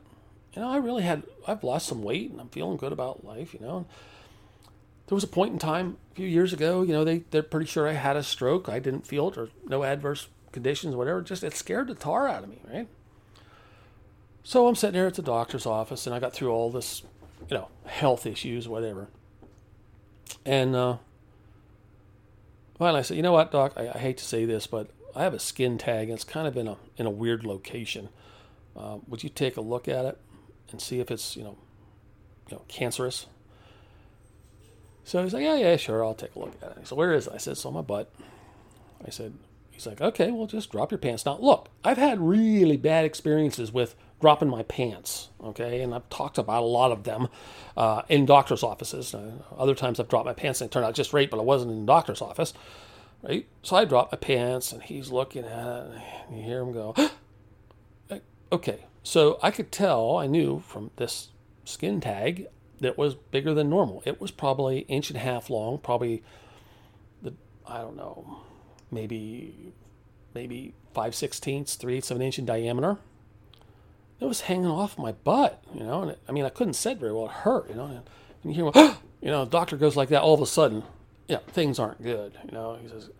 you 0.54 0.62
know, 0.62 0.68
I 0.68 0.76
really 0.76 1.02
had 1.02 1.22
I've 1.46 1.64
lost 1.64 1.86
some 1.86 2.02
weight 2.02 2.30
and 2.30 2.40
I'm 2.40 2.48
feeling 2.48 2.76
good 2.76 2.92
about 2.92 3.24
life. 3.24 3.54
You 3.54 3.60
know, 3.60 3.86
there 5.06 5.14
was 5.14 5.24
a 5.24 5.28
point 5.28 5.52
in 5.52 5.58
time 5.58 5.96
a 6.12 6.14
few 6.14 6.26
years 6.26 6.52
ago. 6.52 6.82
You 6.82 6.92
know, 6.92 7.04
they 7.04 7.18
they're 7.30 7.42
pretty 7.42 7.66
sure 7.66 7.88
I 7.88 7.92
had 7.92 8.16
a 8.16 8.22
stroke. 8.22 8.68
I 8.68 8.78
didn't 8.78 9.06
feel 9.06 9.28
it 9.28 9.38
or 9.38 9.48
no 9.66 9.84
adverse 9.84 10.28
conditions, 10.52 10.94
whatever. 10.94 11.22
Just 11.22 11.42
it 11.42 11.54
scared 11.54 11.88
the 11.88 11.94
tar 11.94 12.28
out 12.28 12.44
of 12.44 12.50
me, 12.50 12.60
right? 12.70 12.88
So 14.44 14.66
I'm 14.66 14.74
sitting 14.74 14.94
there 14.94 15.06
at 15.06 15.14
the 15.14 15.22
doctor's 15.22 15.66
office, 15.66 16.06
and 16.06 16.14
I 16.14 16.18
got 16.18 16.32
through 16.32 16.50
all 16.50 16.70
this, 16.70 17.02
you 17.48 17.56
know, 17.56 17.68
health 17.86 18.26
issues, 18.26 18.68
whatever. 18.68 19.08
And 20.44 20.74
uh, 20.74 20.96
finally, 22.76 22.98
I 23.00 23.02
said, 23.02 23.16
you 23.16 23.22
know 23.22 23.32
what, 23.32 23.52
doc? 23.52 23.74
I, 23.76 23.88
I 23.88 23.98
hate 23.98 24.18
to 24.18 24.24
say 24.24 24.44
this, 24.44 24.66
but 24.66 24.90
I 25.14 25.22
have 25.22 25.34
a 25.34 25.38
skin 25.38 25.78
tag, 25.78 26.08
and 26.08 26.14
it's 26.14 26.24
kind 26.24 26.46
of 26.46 26.56
in 26.56 26.66
a 26.66 26.76
in 26.96 27.06
a 27.06 27.10
weird 27.10 27.44
location. 27.44 28.08
Uh, 28.76 28.98
would 29.08 29.22
you 29.22 29.30
take 29.30 29.56
a 29.56 29.60
look 29.60 29.88
at 29.88 30.04
it 30.04 30.18
and 30.70 30.80
see 30.80 31.00
if 31.00 31.10
it's 31.10 31.36
you 31.36 31.44
know 31.44 31.56
you 32.48 32.56
know 32.56 32.62
cancerous? 32.68 33.26
So 35.04 35.22
he's 35.22 35.34
like, 35.34 35.42
yeah, 35.42 35.56
yeah, 35.56 35.76
sure, 35.76 36.04
I'll 36.04 36.14
take 36.14 36.34
a 36.36 36.38
look 36.38 36.54
at 36.62 36.76
it. 36.76 36.86
So 36.86 36.96
where 36.96 37.12
is 37.12 37.26
it? 37.26 37.32
I 37.34 37.38
said, 37.38 37.52
it's 37.52 37.66
on 37.66 37.74
my 37.74 37.80
butt. 37.80 38.12
I 39.04 39.10
said, 39.10 39.34
he's 39.72 39.86
like, 39.86 40.00
okay, 40.00 40.30
well, 40.30 40.46
just 40.46 40.70
drop 40.70 40.92
your 40.92 40.98
pants. 40.98 41.26
Now, 41.26 41.38
look, 41.40 41.70
I've 41.82 41.98
had 41.98 42.20
really 42.20 42.76
bad 42.76 43.04
experiences 43.04 43.72
with 43.72 43.96
dropping 44.20 44.48
my 44.48 44.62
pants, 44.62 45.30
okay, 45.42 45.82
and 45.82 45.92
I've 45.92 46.08
talked 46.08 46.38
about 46.38 46.62
a 46.62 46.66
lot 46.66 46.92
of 46.92 47.02
them 47.02 47.26
uh, 47.76 48.02
in 48.08 48.24
doctor's 48.24 48.62
offices. 48.62 49.12
Uh, 49.12 49.32
other 49.58 49.74
times 49.74 49.98
I've 49.98 50.08
dropped 50.08 50.26
my 50.26 50.32
pants 50.32 50.60
and 50.60 50.70
it 50.70 50.72
turned 50.72 50.86
out 50.86 50.94
just 50.94 51.12
right, 51.12 51.28
but 51.28 51.40
I 51.40 51.42
wasn't 51.42 51.72
in 51.72 51.80
the 51.80 51.86
doctor's 51.86 52.22
office, 52.22 52.54
right? 53.22 53.48
So 53.62 53.74
I 53.74 53.84
dropped 53.84 54.12
my 54.12 54.18
pants 54.18 54.70
and 54.70 54.80
he's 54.80 55.10
looking 55.10 55.44
at 55.44 55.66
it, 55.66 55.90
and 56.28 56.38
you 56.38 56.44
hear 56.44 56.60
him 56.60 56.72
go, 56.72 56.94
Okay, 58.52 58.84
so 59.02 59.38
I 59.42 59.50
could 59.50 59.72
tell, 59.72 60.18
I 60.18 60.26
knew 60.26 60.60
from 60.60 60.90
this 60.96 61.28
skin 61.64 62.02
tag 62.02 62.48
that 62.80 62.98
was 62.98 63.14
bigger 63.14 63.54
than 63.54 63.70
normal. 63.70 64.02
It 64.04 64.20
was 64.20 64.30
probably 64.30 64.80
inch 64.80 65.08
and 65.08 65.16
a 65.16 65.20
half 65.20 65.48
long, 65.48 65.78
probably 65.78 66.22
the 67.22 67.32
I 67.66 67.78
don't 67.78 67.96
know, 67.96 68.42
maybe 68.90 69.72
maybe 70.34 70.74
five 70.92 71.14
sixteenths, 71.14 71.76
three 71.76 71.96
eighths 71.96 72.10
of 72.10 72.18
an 72.18 72.22
inch 72.22 72.38
in 72.38 72.44
diameter. 72.44 72.98
It 74.20 74.26
was 74.26 74.42
hanging 74.42 74.66
off 74.66 74.98
my 74.98 75.12
butt, 75.12 75.64
you 75.74 75.82
know. 75.82 76.02
And 76.02 76.10
it, 76.12 76.18
I 76.28 76.32
mean, 76.32 76.44
I 76.44 76.50
couldn't 76.50 76.74
sit 76.74 76.98
very 76.98 77.12
well. 77.12 77.26
It 77.26 77.32
hurt, 77.32 77.70
you 77.70 77.74
know. 77.74 78.02
And 78.44 78.54
you 78.54 78.70
hear, 78.70 78.72
you 79.22 79.30
know, 79.30 79.46
the 79.46 79.50
doctor 79.50 79.78
goes 79.78 79.96
like 79.96 80.10
that. 80.10 80.20
All 80.20 80.34
of 80.34 80.42
a 80.42 80.46
sudden, 80.46 80.84
yeah, 81.26 81.38
things 81.48 81.78
aren't 81.78 82.02
good. 82.02 82.36
You 82.44 82.52
know, 82.52 82.78
he 82.80 82.86
says, 82.86 83.10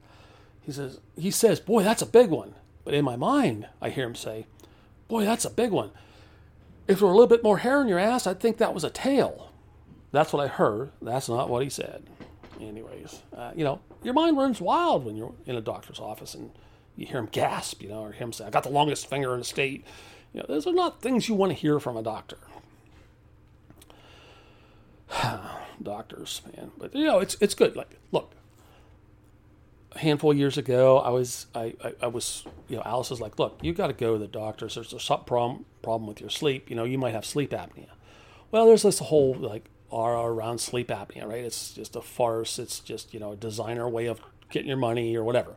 he 0.61 0.73
says, 0.73 1.01
he 1.16 1.31
says, 1.31 1.59
boy, 1.59 1.83
that's 1.83 2.03
a 2.03 2.07
big 2.07 2.29
one. 2.29 2.55
But 2.85 2.95
in 2.95 3.05
my 3.05 3.16
mind, 3.16 3.66
I 3.81 3.88
hear 3.88 4.05
him 4.05 4.14
say, 4.14 4.47
Boy, 5.12 5.27
that's 5.27 5.44
a 5.44 5.51
big 5.51 5.72
one. 5.72 5.90
If 6.88 7.01
there 7.01 7.07
were 7.07 7.12
a 7.12 7.14
little 7.14 7.29
bit 7.29 7.42
more 7.42 7.59
hair 7.59 7.83
in 7.83 7.87
your 7.87 7.98
ass, 7.98 8.27
I'd 8.27 8.40
think 8.40 8.57
that 8.57 8.72
was 8.72 8.83
a 8.83 8.88
tail. 8.88 9.53
That's 10.11 10.33
what 10.33 10.42
I 10.42 10.48
heard. 10.48 10.90
That's 11.03 11.29
not 11.29 11.51
what 11.51 11.62
he 11.62 11.68
said. 11.68 12.05
Anyways, 12.59 13.20
uh, 13.37 13.51
you 13.55 13.62
know, 13.62 13.83
your 14.03 14.14
mind 14.14 14.38
runs 14.38 14.59
wild 14.59 15.05
when 15.05 15.18
you're 15.18 15.35
in 15.44 15.55
a 15.55 15.61
doctor's 15.61 16.01
office 16.01 16.35
and 16.35 16.51
you 16.96 17.05
hear 17.05 17.18
him 17.18 17.29
gasp, 17.31 17.83
you 17.83 17.90
know, 17.90 18.01
or 18.01 18.12
him 18.12 18.33
say, 18.33 18.46
I 18.46 18.48
got 18.48 18.62
the 18.62 18.70
longest 18.70 19.07
finger 19.07 19.35
in 19.35 19.40
the 19.40 19.44
state. 19.44 19.85
You 20.33 20.40
know, 20.40 20.46
those 20.48 20.66
are 20.66 20.72
not 20.72 21.03
things 21.03 21.29
you 21.29 21.35
want 21.35 21.53
to 21.53 21.59
hear 21.59 21.79
from 21.79 21.98
a 21.98 22.03
doctor. 22.03 22.38
Doctors, 25.83 26.40
man. 26.57 26.70
But, 26.79 26.94
you 26.94 27.05
know, 27.05 27.18
it's, 27.18 27.37
it's 27.38 27.55
good. 27.55 27.77
Like, 27.77 27.98
look, 28.12 28.33
a 29.94 29.98
handful 29.98 30.31
of 30.31 30.38
years 30.38 30.59
ago, 30.59 30.98
I 30.98 31.11
was 31.11 31.46
I, 31.55 31.74
I, 31.83 31.92
I 32.02 32.07
was 32.07 32.44
you 32.68 32.76
know 32.76 32.83
Alice 32.85 33.11
was 33.11 33.20
like, 33.20 33.38
look, 33.38 33.59
you 33.62 33.72
got 33.72 33.88
to 33.88 33.92
go 33.92 34.14
to 34.14 34.18
the 34.18 34.28
doctors. 34.28 34.74
There's 34.74 34.92
a 34.92 35.16
problem 35.18 35.64
problem 35.83 36.07
with 36.07 36.20
your 36.20 36.31
sleep. 36.31 36.70
You 36.70 36.76
know, 36.76 36.85
you 36.85 36.98
might 36.98 37.14
have 37.14 37.24
sleep 37.24 37.50
apnea. 37.50 37.88
Well, 38.50 38.66
there's 38.66 38.83
this 38.83 38.98
whole 38.98 39.35
like 39.35 39.68
aura 39.90 40.22
around 40.22 40.59
sleep 40.59 40.88
apnea, 40.88 41.26
right? 41.26 41.44
It's 41.44 41.72
just 41.72 41.96
a 41.96 42.02
farce. 42.02 42.59
It's 42.59 42.81
just 42.81 43.12
you 43.12 43.20
know 43.20 43.33
a 43.33 43.37
designer 43.37 43.88
way 43.88 44.07
of 44.07 44.20
getting 44.50 44.68
your 44.68 44.76
money 44.76 45.16
or 45.16 45.24
whatever. 45.24 45.57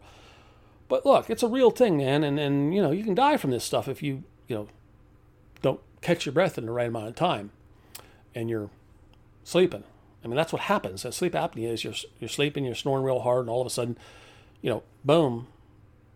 But 0.88 1.06
look, 1.06 1.30
it's 1.30 1.44
a 1.44 1.48
real 1.48 1.72
thing, 1.72 1.98
man, 1.98 2.24
and 2.24 2.40
and 2.40 2.74
you 2.74 2.82
know 2.82 2.92
you 2.92 3.04
can 3.04 3.16
die 3.16 3.38
from 3.38 3.52
this 3.52 3.64
stuff 3.64 3.88
if 3.88 4.04
you 4.04 4.24
you 4.48 4.56
know 4.56 4.68
don't 5.62 5.80
catch 6.02 6.26
your 6.26 6.34
breath 6.34 6.58
in 6.58 6.66
the 6.66 6.72
right 6.72 6.88
amount 6.88 7.08
of 7.08 7.16
time, 7.16 7.52
and 8.34 8.50
you're 8.50 8.70
sleeping. 9.44 9.84
I 10.24 10.28
mean, 10.28 10.36
that's 10.38 10.52
what 10.52 10.64
happens. 10.64 11.06
Sleep 11.16 11.34
apnea 11.34 11.72
is 11.72 11.84
you're, 11.84 11.94
you're 12.20 12.30
sleeping, 12.30 12.66
you're 12.66 12.74
snoring 12.74 13.04
real 13.04 13.20
hard, 13.20 13.42
and 13.42 13.50
all 13.50 13.62
of 13.62 13.68
a 13.68 13.70
sudden 13.70 13.96
you 14.62 14.70
know, 14.70 14.84
boom, 15.04 15.48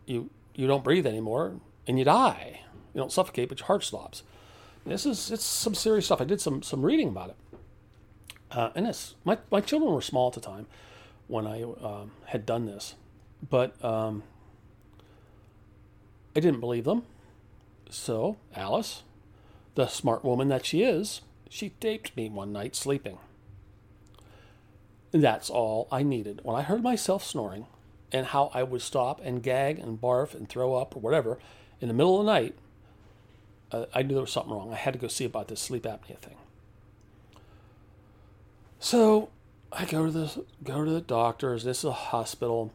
you 0.06 0.30
you 0.56 0.68
don't 0.68 0.84
breathe 0.84 1.08
anymore 1.08 1.54
and 1.88 1.98
you 1.98 2.06
die. 2.06 2.62
You 2.94 3.00
don't 3.00 3.12
suffocate, 3.12 3.50
but 3.50 3.60
your 3.60 3.68
heart 3.68 3.84
stops. 3.84 4.24
This 4.86 5.06
is 5.06 5.32
it's 5.32 5.44
some 5.44 5.76
serious 5.76 6.06
stuff. 6.06 6.22
I 6.22 6.26
did 6.26 6.42
some 6.42 6.64
some 6.64 6.84
reading 6.84 7.10
about 7.10 7.30
it, 7.30 7.36
uh, 8.52 8.70
and 8.76 8.86
this 8.86 9.16
my 9.24 9.38
my 9.52 9.62
children 9.62 9.94
were 9.94 10.02
small 10.02 10.28
at 10.28 10.34
the 10.34 10.42
time 10.42 10.66
when 11.28 11.46
I 11.46 11.62
um, 11.64 12.12
had 12.26 12.46
done 12.46 12.66
this, 12.66 12.96
but 13.48 13.84
um, 13.84 14.24
I 16.36 16.40
didn't 16.40 16.60
believe 16.60 16.86
them. 16.86 17.04
So 17.90 18.38
Alice, 18.56 19.04
the 19.76 19.88
smart 19.88 20.24
woman 20.24 20.48
that 20.50 20.66
she 20.66 20.84
is, 20.84 21.22
she 21.50 21.70
taped 21.70 22.16
me 22.16 22.30
one 22.30 22.52
night 22.52 22.76
sleeping. 22.76 23.18
That's 25.12 25.50
all 25.50 25.88
I 25.92 26.04
needed. 26.04 26.42
When 26.44 26.56
I 26.56 26.62
heard 26.62 26.84
myself 26.84 27.24
snoring 27.24 27.66
and 28.12 28.28
how 28.28 28.52
I 28.54 28.64
would 28.64 28.82
stop 28.82 29.22
and 29.24 29.44
gag 29.44 29.80
and 29.80 30.00
barf 30.00 30.34
and 30.34 30.48
throw 30.48 30.76
up 30.76 30.96
or 30.96 31.00
whatever 31.00 31.38
in 31.82 31.88
the 31.88 31.94
middle 31.94 32.20
of 32.20 32.26
the 32.26 32.32
night, 32.32 32.56
uh, 33.72 33.86
I 33.94 34.02
knew 34.02 34.14
there 34.14 34.22
was 34.22 34.32
something 34.32 34.52
wrong. 34.54 34.74
I 34.74 34.76
had 34.76 34.94
to 34.94 35.00
go 35.00 35.08
see 35.08 35.26
about 35.26 35.48
this 35.48 35.60
sleep 35.60 35.84
apnea 35.84 36.18
thing. 36.18 36.36
So 38.80 39.30
I 39.72 39.86
go 39.86 40.06
to 40.06 40.12
the 40.12 40.46
go 40.64 40.84
to 40.84 40.92
the 40.92 41.02
doctors. 41.02 41.64
This 41.64 41.80
is 41.80 41.86
a 41.86 41.92
hospital. 41.92 42.72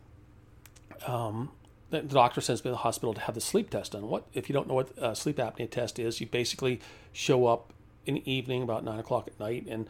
Um, 1.07 1.51
the 1.90 2.03
doctor 2.03 2.40
sends 2.40 2.64
me 2.64 2.68
to 2.68 2.73
the 2.73 2.79
hospital 2.79 3.14
to 3.14 3.20
have 3.20 3.35
the 3.35 3.40
sleep 3.40 3.70
test 3.70 3.92
done. 3.92 4.09
What 4.09 4.27
if 4.33 4.49
you 4.49 4.53
don't 4.53 4.68
know 4.68 4.75
what 4.75 4.90
a 4.97 5.14
sleep 5.14 5.37
apnea 5.37 5.70
test 5.70 5.99
is? 5.99 6.20
You 6.20 6.27
basically 6.27 6.81
show 7.12 7.47
up 7.47 7.73
in 8.07 8.14
the 8.14 8.31
evening 8.31 8.62
about 8.62 8.85
nine 8.85 8.99
o'clock 8.99 9.27
at 9.27 9.38
night, 9.40 9.66
and 9.68 9.88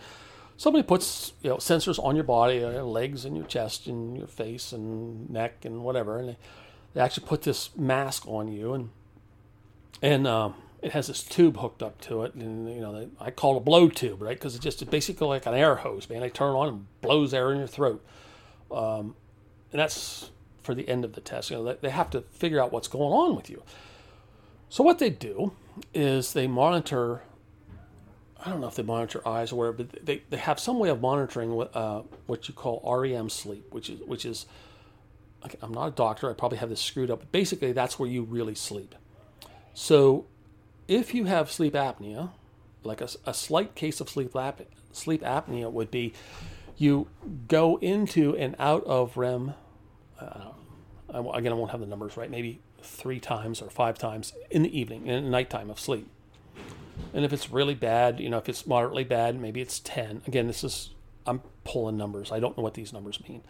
somebody 0.57 0.83
puts 0.83 1.33
you 1.43 1.51
know 1.51 1.57
sensors 1.57 2.03
on 2.03 2.15
your 2.15 2.25
body, 2.25 2.57
your 2.57 2.81
uh, 2.81 2.85
legs 2.85 3.25
and 3.25 3.37
your 3.37 3.47
chest 3.47 3.87
and 3.87 4.17
your 4.17 4.27
face 4.27 4.73
and 4.73 5.29
neck 5.31 5.65
and 5.65 5.83
whatever, 5.83 6.19
and 6.19 6.31
they, 6.31 6.37
they 6.95 7.01
actually 7.01 7.27
put 7.27 7.43
this 7.43 7.71
mask 7.77 8.27
on 8.27 8.49
you, 8.49 8.75
and 8.75 8.91
and 10.03 10.27
um, 10.27 10.55
it 10.83 10.93
has 10.93 11.07
this 11.07 11.23
tube 11.23 11.57
hooked 11.57 11.83
up 11.83 12.01
to 12.03 12.23
it, 12.25 12.35
and 12.35 12.73
you 12.73 12.81
know 12.81 12.93
they, 13.01 13.09
I 13.21 13.31
call 13.31 13.55
it 13.55 13.59
a 13.59 13.61
blow 13.61 13.89
tube, 13.89 14.23
right? 14.23 14.37
Because 14.37 14.55
it's 14.55 14.65
just 14.65 14.89
basically 14.91 15.27
like 15.27 15.47
an 15.47 15.55
air 15.55 15.77
hose, 15.77 16.09
man. 16.09 16.21
They 16.21 16.31
turn 16.31 16.55
on 16.55 16.69
and 16.69 16.87
blows 17.01 17.35
air 17.35 17.53
in 17.53 17.59
your 17.59 17.67
throat, 17.67 18.05
um, 18.71 19.17
and 19.73 19.81
that's 19.81 20.31
for 20.63 20.75
the 20.75 20.89
end 20.89 21.05
of 21.05 21.13
the 21.15 21.21
test. 21.21 21.51
You 21.51 21.57
know 21.57 21.65
they, 21.65 21.77
they 21.83 21.91
have 21.91 22.11
to 22.11 22.23
figure 22.23 22.63
out 22.63 22.73
what's 22.73 22.89
going 22.89 23.13
on 23.13 23.37
with 23.37 23.51
you. 23.51 23.63
So 24.69 24.83
what 24.83 24.99
they 24.99 25.11
do 25.11 25.53
is 25.93 26.33
they 26.33 26.47
monitor. 26.47 27.23
I 28.45 28.51
don't 28.51 28.61
know 28.61 28.67
if 28.67 28.75
they 28.75 28.83
monitor 28.83 29.27
eyes 29.27 29.53
or 29.53 29.57
whatever, 29.57 29.85
but 29.85 30.05
they, 30.05 30.23
they 30.29 30.37
have 30.37 30.61
some 30.61 30.79
way 30.79 30.91
of 30.91 31.01
monitoring 31.01 31.53
what, 31.53 31.75
uh, 31.75 32.03
what 32.27 32.47
you 32.47 32.55
call 32.55 32.83
REM 32.85 33.31
sleep, 33.31 33.73
which 33.73 33.89
is 33.89 34.01
which 34.01 34.25
is. 34.25 34.47
I'm 35.61 35.75
not 35.75 35.89
a 35.89 35.91
doctor. 35.91 36.31
I 36.31 36.33
probably 36.33 36.57
have 36.57 36.71
this 36.71 36.81
screwed 36.81 37.11
up. 37.11 37.19
But 37.21 37.31
basically, 37.31 37.73
that's 37.73 37.99
where 37.99 38.09
you 38.09 38.23
really 38.23 38.55
sleep. 38.55 38.95
So 39.75 40.25
if 40.89 41.15
you 41.15 41.25
have 41.25 41.53
sleep 41.53 41.75
apnea, 41.75 42.31
like 42.83 43.03
a, 43.03 43.09
a 43.27 43.35
slight 43.35 43.75
case 43.75 44.01
of 44.01 44.09
sleep, 44.09 44.35
ap- 44.35 44.63
sleep 44.93 45.23
apnea 45.23 45.71
would 45.71 45.91
be 45.91 46.15
you 46.77 47.09
go 47.47 47.77
into 47.77 48.37
and 48.37 48.57
out 48.59 48.85
of 48.85 49.17
REM. 49.17 49.55
Uh, 50.19 50.53
again, 51.13 51.53
I 51.53 51.55
won't 51.55 51.71
have 51.71 51.81
the 51.81 51.87
numbers 51.87 52.17
right, 52.17 52.31
maybe 52.31 52.61
three 52.83 53.21
times 53.21 53.61
or 53.61 53.71
five 53.71 53.99
times 53.99 54.33
in 54.51 54.63
the 54.63 54.79
evening, 54.79 55.07
in 55.07 55.25
the 55.25 55.31
nighttime 55.31 55.71
of 55.71 55.79
sleep. 55.79 56.09
And 57.13 57.25
if 57.25 57.33
it's 57.33 57.51
really 57.51 57.75
bad, 57.75 58.21
you 58.21 58.29
know, 58.29 58.39
if 58.39 58.49
it's 58.49 58.67
moderately 58.67 59.05
bad, 59.05 59.41
maybe 59.41 59.61
it's 59.61 59.79
10. 59.81 60.23
Again, 60.27 60.47
this 60.47 60.65
is, 60.65 60.91
I'm 61.27 61.43
pulling 61.65 61.97
numbers. 61.97 62.33
I 62.33 62.41
don't 62.41 62.57
know 62.57 62.63
what 62.63 62.75
these 62.75 62.93
numbers 62.93 63.21
mean. 63.29 63.43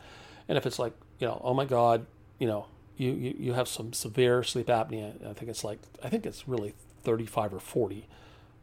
And 0.49 0.59
if 0.59 0.67
it's 0.67 0.79
like, 0.79 0.93
you 1.19 1.27
know, 1.27 1.41
oh 1.43 1.55
my 1.55 1.65
God, 1.65 2.07
you 2.39 2.47
know, 2.47 2.67
you, 2.97 3.13
you, 3.13 3.35
you 3.39 3.53
have 3.55 3.69
some 3.69 3.93
severe 3.93 4.43
sleep 4.43 4.67
apnea, 4.67 5.15
I 5.29 5.33
think 5.33 5.51
it's 5.51 5.65
like, 5.65 5.81
I 6.03 6.09
think 6.09 6.27
it's 6.27 6.47
really 6.47 6.75
35 7.03 7.55
or 7.55 7.61
40 7.61 8.07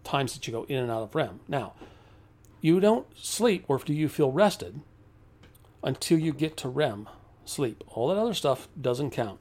times 0.03 0.33
that 0.33 0.47
you 0.47 0.53
go 0.53 0.63
in 0.63 0.77
and 0.77 0.91
out 0.91 1.03
of 1.03 1.15
REM. 1.15 1.41
Now, 1.47 1.73
you 2.61 2.79
don't 2.79 3.07
sleep 3.17 3.65
or 3.67 3.79
do 3.79 3.93
you 3.93 4.07
feel 4.07 4.31
rested 4.31 4.81
until 5.83 6.19
you 6.19 6.31
get 6.33 6.57
to 6.57 6.69
REM 6.69 7.09
sleep. 7.45 7.83
All 7.87 8.07
that 8.09 8.17
other 8.17 8.33
stuff 8.33 8.67
doesn't 8.79 9.11
count. 9.11 9.39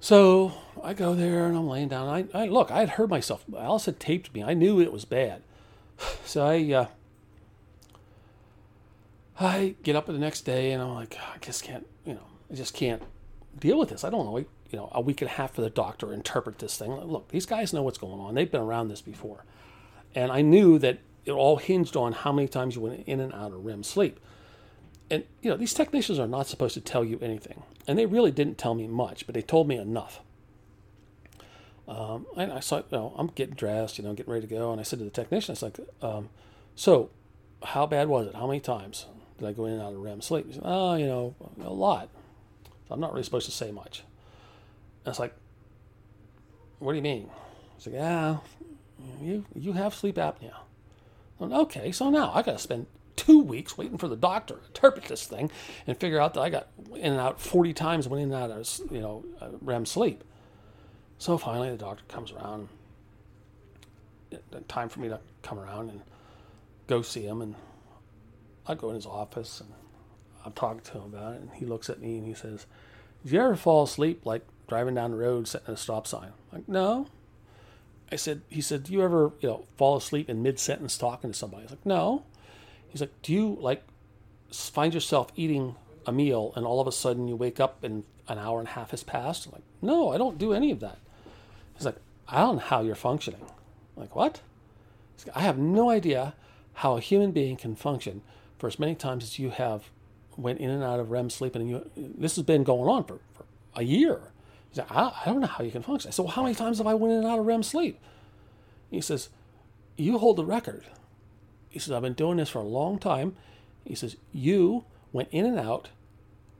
So 0.00 0.52
I 0.82 0.94
go 0.94 1.14
there 1.14 1.46
and 1.46 1.56
I'm 1.56 1.68
laying 1.68 1.88
down. 1.88 2.08
I, 2.08 2.42
I 2.42 2.46
look, 2.46 2.70
I 2.70 2.80
had 2.80 2.90
heard 2.90 3.10
myself. 3.10 3.44
Alice 3.56 3.84
had 3.84 4.00
taped 4.00 4.34
me. 4.34 4.42
I 4.42 4.54
knew 4.54 4.80
it 4.80 4.92
was 4.92 5.04
bad. 5.04 5.42
So 6.24 6.46
I 6.46 6.72
uh, 6.72 6.86
I 9.38 9.74
get 9.82 9.96
up 9.96 10.06
the 10.06 10.12
next 10.12 10.42
day 10.42 10.72
and 10.72 10.82
I'm 10.82 10.94
like, 10.94 11.16
I 11.16 11.38
just 11.38 11.64
can't, 11.64 11.86
you 12.04 12.14
know, 12.14 12.26
I 12.50 12.54
just 12.54 12.72
can't 12.72 13.02
deal 13.58 13.78
with 13.78 13.88
this. 13.90 14.04
I 14.04 14.10
don't 14.10 14.24
know 14.24 14.38
you 14.70 14.78
know 14.78 14.88
a 14.92 15.00
week 15.00 15.20
and 15.20 15.30
a 15.30 15.34
half 15.34 15.54
for 15.54 15.62
the 15.62 15.70
doctor 15.70 16.06
to 16.06 16.12
interpret 16.12 16.58
this 16.58 16.78
thing. 16.78 16.92
Look, 16.94 17.28
these 17.28 17.46
guys 17.46 17.72
know 17.72 17.82
what's 17.82 17.98
going 17.98 18.20
on. 18.20 18.34
They've 18.34 18.50
been 18.50 18.60
around 18.60 18.88
this 18.88 19.02
before, 19.02 19.44
and 20.14 20.30
I 20.30 20.42
knew 20.42 20.78
that 20.78 21.00
it 21.24 21.32
all 21.32 21.56
hinged 21.56 21.96
on 21.96 22.12
how 22.12 22.32
many 22.32 22.48
times 22.48 22.76
you 22.76 22.82
went 22.82 23.06
in 23.06 23.20
and 23.20 23.32
out 23.34 23.52
of 23.52 23.64
REM 23.64 23.82
sleep. 23.82 24.20
And 25.10 25.24
you 25.42 25.50
know 25.50 25.56
these 25.56 25.74
technicians 25.74 26.18
are 26.18 26.28
not 26.28 26.46
supposed 26.46 26.74
to 26.74 26.80
tell 26.80 27.04
you 27.04 27.18
anything, 27.20 27.62
and 27.86 27.98
they 27.98 28.06
really 28.06 28.30
didn't 28.30 28.58
tell 28.58 28.74
me 28.74 28.86
much, 28.86 29.26
but 29.26 29.34
they 29.34 29.42
told 29.42 29.66
me 29.68 29.76
enough. 29.76 30.20
Um, 31.88 32.26
and 32.36 32.52
I 32.52 32.60
saw, 32.60 32.76
you 32.76 32.84
know, 32.92 33.14
I'm 33.16 33.26
getting 33.28 33.54
dressed, 33.54 33.98
you 33.98 34.04
know, 34.04 34.14
getting 34.14 34.32
ready 34.32 34.46
to 34.46 34.54
go, 34.54 34.70
and 34.70 34.80
I 34.80 34.84
said 34.84 35.00
to 35.00 35.04
the 35.04 35.10
technician, 35.10 35.52
"It's 35.52 35.62
like, 35.62 35.80
um, 36.00 36.28
so, 36.76 37.10
how 37.64 37.86
bad 37.86 38.08
was 38.08 38.28
it? 38.28 38.36
How 38.36 38.46
many 38.46 38.60
times 38.60 39.06
did 39.38 39.48
I 39.48 39.52
go 39.52 39.66
in 39.66 39.72
and 39.72 39.82
out 39.82 39.92
of 39.92 40.00
REM 40.00 40.20
sleep?" 40.20 40.46
He 40.46 40.52
said, 40.52 40.62
"Oh, 40.64 40.94
you 40.94 41.06
know, 41.06 41.34
a 41.60 41.72
lot." 41.72 42.08
So 42.86 42.94
I'm 42.94 43.00
not 43.00 43.12
really 43.12 43.24
supposed 43.24 43.46
to 43.46 43.52
say 43.52 43.72
much. 43.72 44.04
I 45.06 45.08
was 45.08 45.18
like, 45.18 45.34
what 46.80 46.92
do 46.92 46.96
you 46.96 47.02
mean? 47.02 47.30
He's 47.76 47.86
like, 47.86 47.94
yeah, 47.94 48.38
you, 49.22 49.44
you 49.54 49.74
have 49.74 49.94
sleep 49.94 50.16
apnea. 50.16 50.54
Went, 51.38 51.52
okay, 51.52 51.92
so 51.92 52.10
now 52.10 52.32
I 52.34 52.42
got 52.42 52.52
to 52.52 52.58
spend 52.58 52.86
two 53.20 53.40
weeks 53.42 53.76
waiting 53.76 53.98
for 53.98 54.08
the 54.08 54.16
doctor 54.16 54.54
to 54.54 54.66
interpret 54.66 55.06
this 55.06 55.26
thing 55.26 55.50
and 55.86 55.96
figure 55.96 56.20
out 56.20 56.34
that 56.34 56.40
I 56.40 56.50
got 56.50 56.68
in 56.94 57.12
and 57.12 57.20
out 57.20 57.40
40 57.40 57.72
times, 57.72 58.08
went 58.08 58.22
in 58.22 58.32
and 58.32 58.42
out 58.42 58.50
of, 58.50 58.92
you 58.92 59.00
know, 59.00 59.24
uh, 59.40 59.48
REM 59.60 59.86
sleep. 59.86 60.24
So 61.18 61.36
finally 61.38 61.70
the 61.70 61.76
doctor 61.76 62.04
comes 62.08 62.32
around. 62.32 62.68
Time 64.68 64.88
for 64.88 65.00
me 65.00 65.08
to 65.08 65.20
come 65.42 65.58
around 65.58 65.90
and 65.90 66.02
go 66.86 67.02
see 67.02 67.22
him. 67.22 67.42
And 67.42 67.54
I 68.66 68.74
go 68.74 68.90
in 68.90 68.94
his 68.94 69.06
office 69.06 69.60
and 69.60 69.70
I'm 70.44 70.52
talking 70.52 70.80
to 70.80 70.92
him 70.92 71.02
about 71.02 71.34
it. 71.34 71.40
And 71.40 71.50
he 71.54 71.66
looks 71.66 71.90
at 71.90 72.00
me 72.00 72.18
and 72.18 72.26
he 72.26 72.34
says, 72.34 72.66
Did 73.24 73.32
you 73.32 73.40
ever 73.40 73.56
fall 73.56 73.82
asleep 73.82 74.24
like 74.24 74.46
driving 74.70 74.94
down 74.94 75.10
the 75.10 75.16
road, 75.18 75.48
sitting 75.48 75.66
at 75.66 75.74
a 75.74 75.76
stop 75.76 76.06
sign. 76.06 76.32
I'm 76.52 76.58
like, 76.60 76.68
no. 76.68 77.08
I 78.10 78.16
said, 78.16 78.40
he 78.48 78.60
said, 78.60 78.84
do 78.84 78.92
you 78.92 79.02
ever, 79.02 79.32
you 79.40 79.48
know, 79.48 79.64
fall 79.76 79.96
asleep 79.96 80.30
in 80.30 80.42
mid 80.42 80.58
sentence 80.58 80.96
talking 80.96 81.32
to 81.32 81.36
somebody? 81.36 81.64
Was 81.64 81.72
like, 81.72 81.84
no. 81.84 82.24
He's 82.90 83.00
like, 83.00 83.12
do 83.22 83.32
you 83.32 83.58
like 83.60 83.82
find 84.50 84.92
yourself 84.92 85.32
eating 85.36 85.76
a 86.06 86.12
meal 86.12 86.52
and 86.56 86.66
all 86.66 86.80
of 86.80 86.86
a 86.86 86.92
sudden 86.92 87.28
you 87.28 87.36
wake 87.36 87.60
up 87.60 87.84
and 87.84 88.04
an 88.28 88.38
hour 88.38 88.58
and 88.58 88.68
a 88.68 88.72
half 88.72 88.90
has 88.90 89.02
passed? 89.02 89.46
I'm 89.46 89.52
like, 89.52 89.62
no, 89.80 90.12
I 90.12 90.18
don't 90.18 90.38
do 90.38 90.52
any 90.52 90.70
of 90.70 90.80
that. 90.80 90.98
He's 91.74 91.86
like, 91.86 91.96
I 92.28 92.40
don't 92.40 92.56
know 92.56 92.62
how 92.62 92.82
you're 92.82 92.94
functioning. 92.94 93.40
I'm 93.42 94.02
like, 94.02 94.14
what? 94.14 94.40
Like, 95.26 95.36
I 95.36 95.40
have 95.40 95.58
no 95.58 95.90
idea 95.90 96.34
how 96.74 96.96
a 96.96 97.00
human 97.00 97.32
being 97.32 97.56
can 97.56 97.76
function 97.76 98.22
for 98.58 98.66
as 98.66 98.78
many 98.78 98.94
times 98.94 99.24
as 99.24 99.38
you 99.38 99.50
have 99.50 99.90
went 100.36 100.60
in 100.60 100.70
and 100.70 100.82
out 100.82 101.00
of 101.00 101.10
REM 101.10 101.30
sleep, 101.30 101.54
and 101.54 101.68
you, 101.68 101.90
this 101.96 102.36
has 102.36 102.44
been 102.44 102.64
going 102.64 102.88
on 102.88 103.04
for, 103.04 103.18
for 103.34 103.44
a 103.74 103.82
year. 103.82 104.20
He 104.70 104.76
said, 104.76 104.86
I, 104.90 105.12
I 105.24 105.28
don't 105.28 105.40
know 105.40 105.46
how 105.46 105.64
you 105.64 105.70
can 105.70 105.82
function. 105.82 106.08
I 106.08 106.12
said, 106.12 106.22
Well, 106.22 106.32
how 106.32 106.42
many 106.42 106.54
times 106.54 106.78
have 106.78 106.86
I 106.86 106.94
went 106.94 107.12
in 107.12 107.18
and 107.18 107.26
out 107.26 107.38
of 107.38 107.46
REM 107.46 107.62
sleep? 107.62 107.98
He 108.90 109.00
says, 109.00 109.28
You 109.96 110.18
hold 110.18 110.36
the 110.36 110.44
record. 110.44 110.84
He 111.70 111.78
says, 111.78 111.92
I've 111.92 112.02
been 112.02 112.12
doing 112.12 112.36
this 112.36 112.50
for 112.50 112.58
a 112.58 112.64
long 112.64 112.98
time. 112.98 113.36
He 113.84 113.94
says, 113.94 114.16
You 114.32 114.84
went 115.12 115.28
in 115.30 115.46
and 115.46 115.58
out 115.58 115.88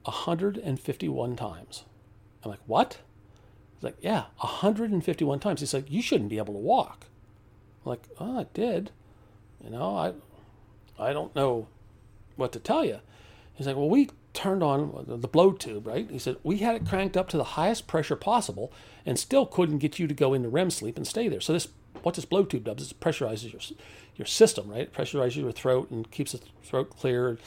151 0.03 1.35
times. 1.35 1.83
I'm 2.43 2.51
like, 2.51 2.61
What? 2.65 2.99
He's 3.75 3.83
like, 3.83 3.97
Yeah, 4.01 4.25
151 4.37 5.39
times. 5.39 5.59
He's 5.59 5.73
like, 5.73 5.91
You 5.91 6.01
shouldn't 6.01 6.29
be 6.29 6.37
able 6.37 6.53
to 6.53 6.59
walk. 6.59 7.05
I'm 7.85 7.89
like, 7.91 8.07
Oh, 8.19 8.39
I 8.39 8.45
did. 8.53 8.91
You 9.63 9.69
know, 9.69 9.95
I, 9.95 10.13
I 10.97 11.13
don't 11.13 11.35
know 11.35 11.67
what 12.37 12.53
to 12.53 12.59
tell 12.59 12.85
you. 12.85 12.99
He's 13.53 13.67
like, 13.67 13.75
Well, 13.75 13.89
we 13.89 14.09
turned 14.33 14.63
on 14.63 15.03
the 15.07 15.27
blow 15.27 15.51
tube, 15.51 15.85
right? 15.85 16.09
He 16.09 16.19
said, 16.19 16.37
We 16.41 16.59
had 16.59 16.75
it 16.75 16.87
cranked 16.87 17.17
up 17.17 17.27
to 17.29 17.37
the 17.37 17.43
highest 17.43 17.85
pressure 17.85 18.15
possible 18.15 18.71
and 19.05 19.19
still 19.19 19.45
couldn't 19.45 19.79
get 19.79 19.99
you 19.99 20.07
to 20.07 20.13
go 20.13 20.33
into 20.33 20.47
REM 20.47 20.71
sleep 20.71 20.95
and 20.95 21.05
stay 21.05 21.27
there. 21.27 21.41
So, 21.41 21.51
this 21.51 21.67
what 22.03 22.15
this 22.15 22.25
blow 22.25 22.43
tube 22.43 22.63
does 22.63 22.91
it 22.91 22.99
pressurizes 22.99 23.51
your, 23.51 23.61
your 24.15 24.25
system, 24.25 24.69
right? 24.69 24.81
It 24.81 24.93
pressurizes 24.93 25.37
your 25.37 25.51
throat 25.51 25.91
and 25.91 26.09
keeps 26.11 26.31
the 26.33 26.39
throat 26.63 26.89
clear. 26.89 27.37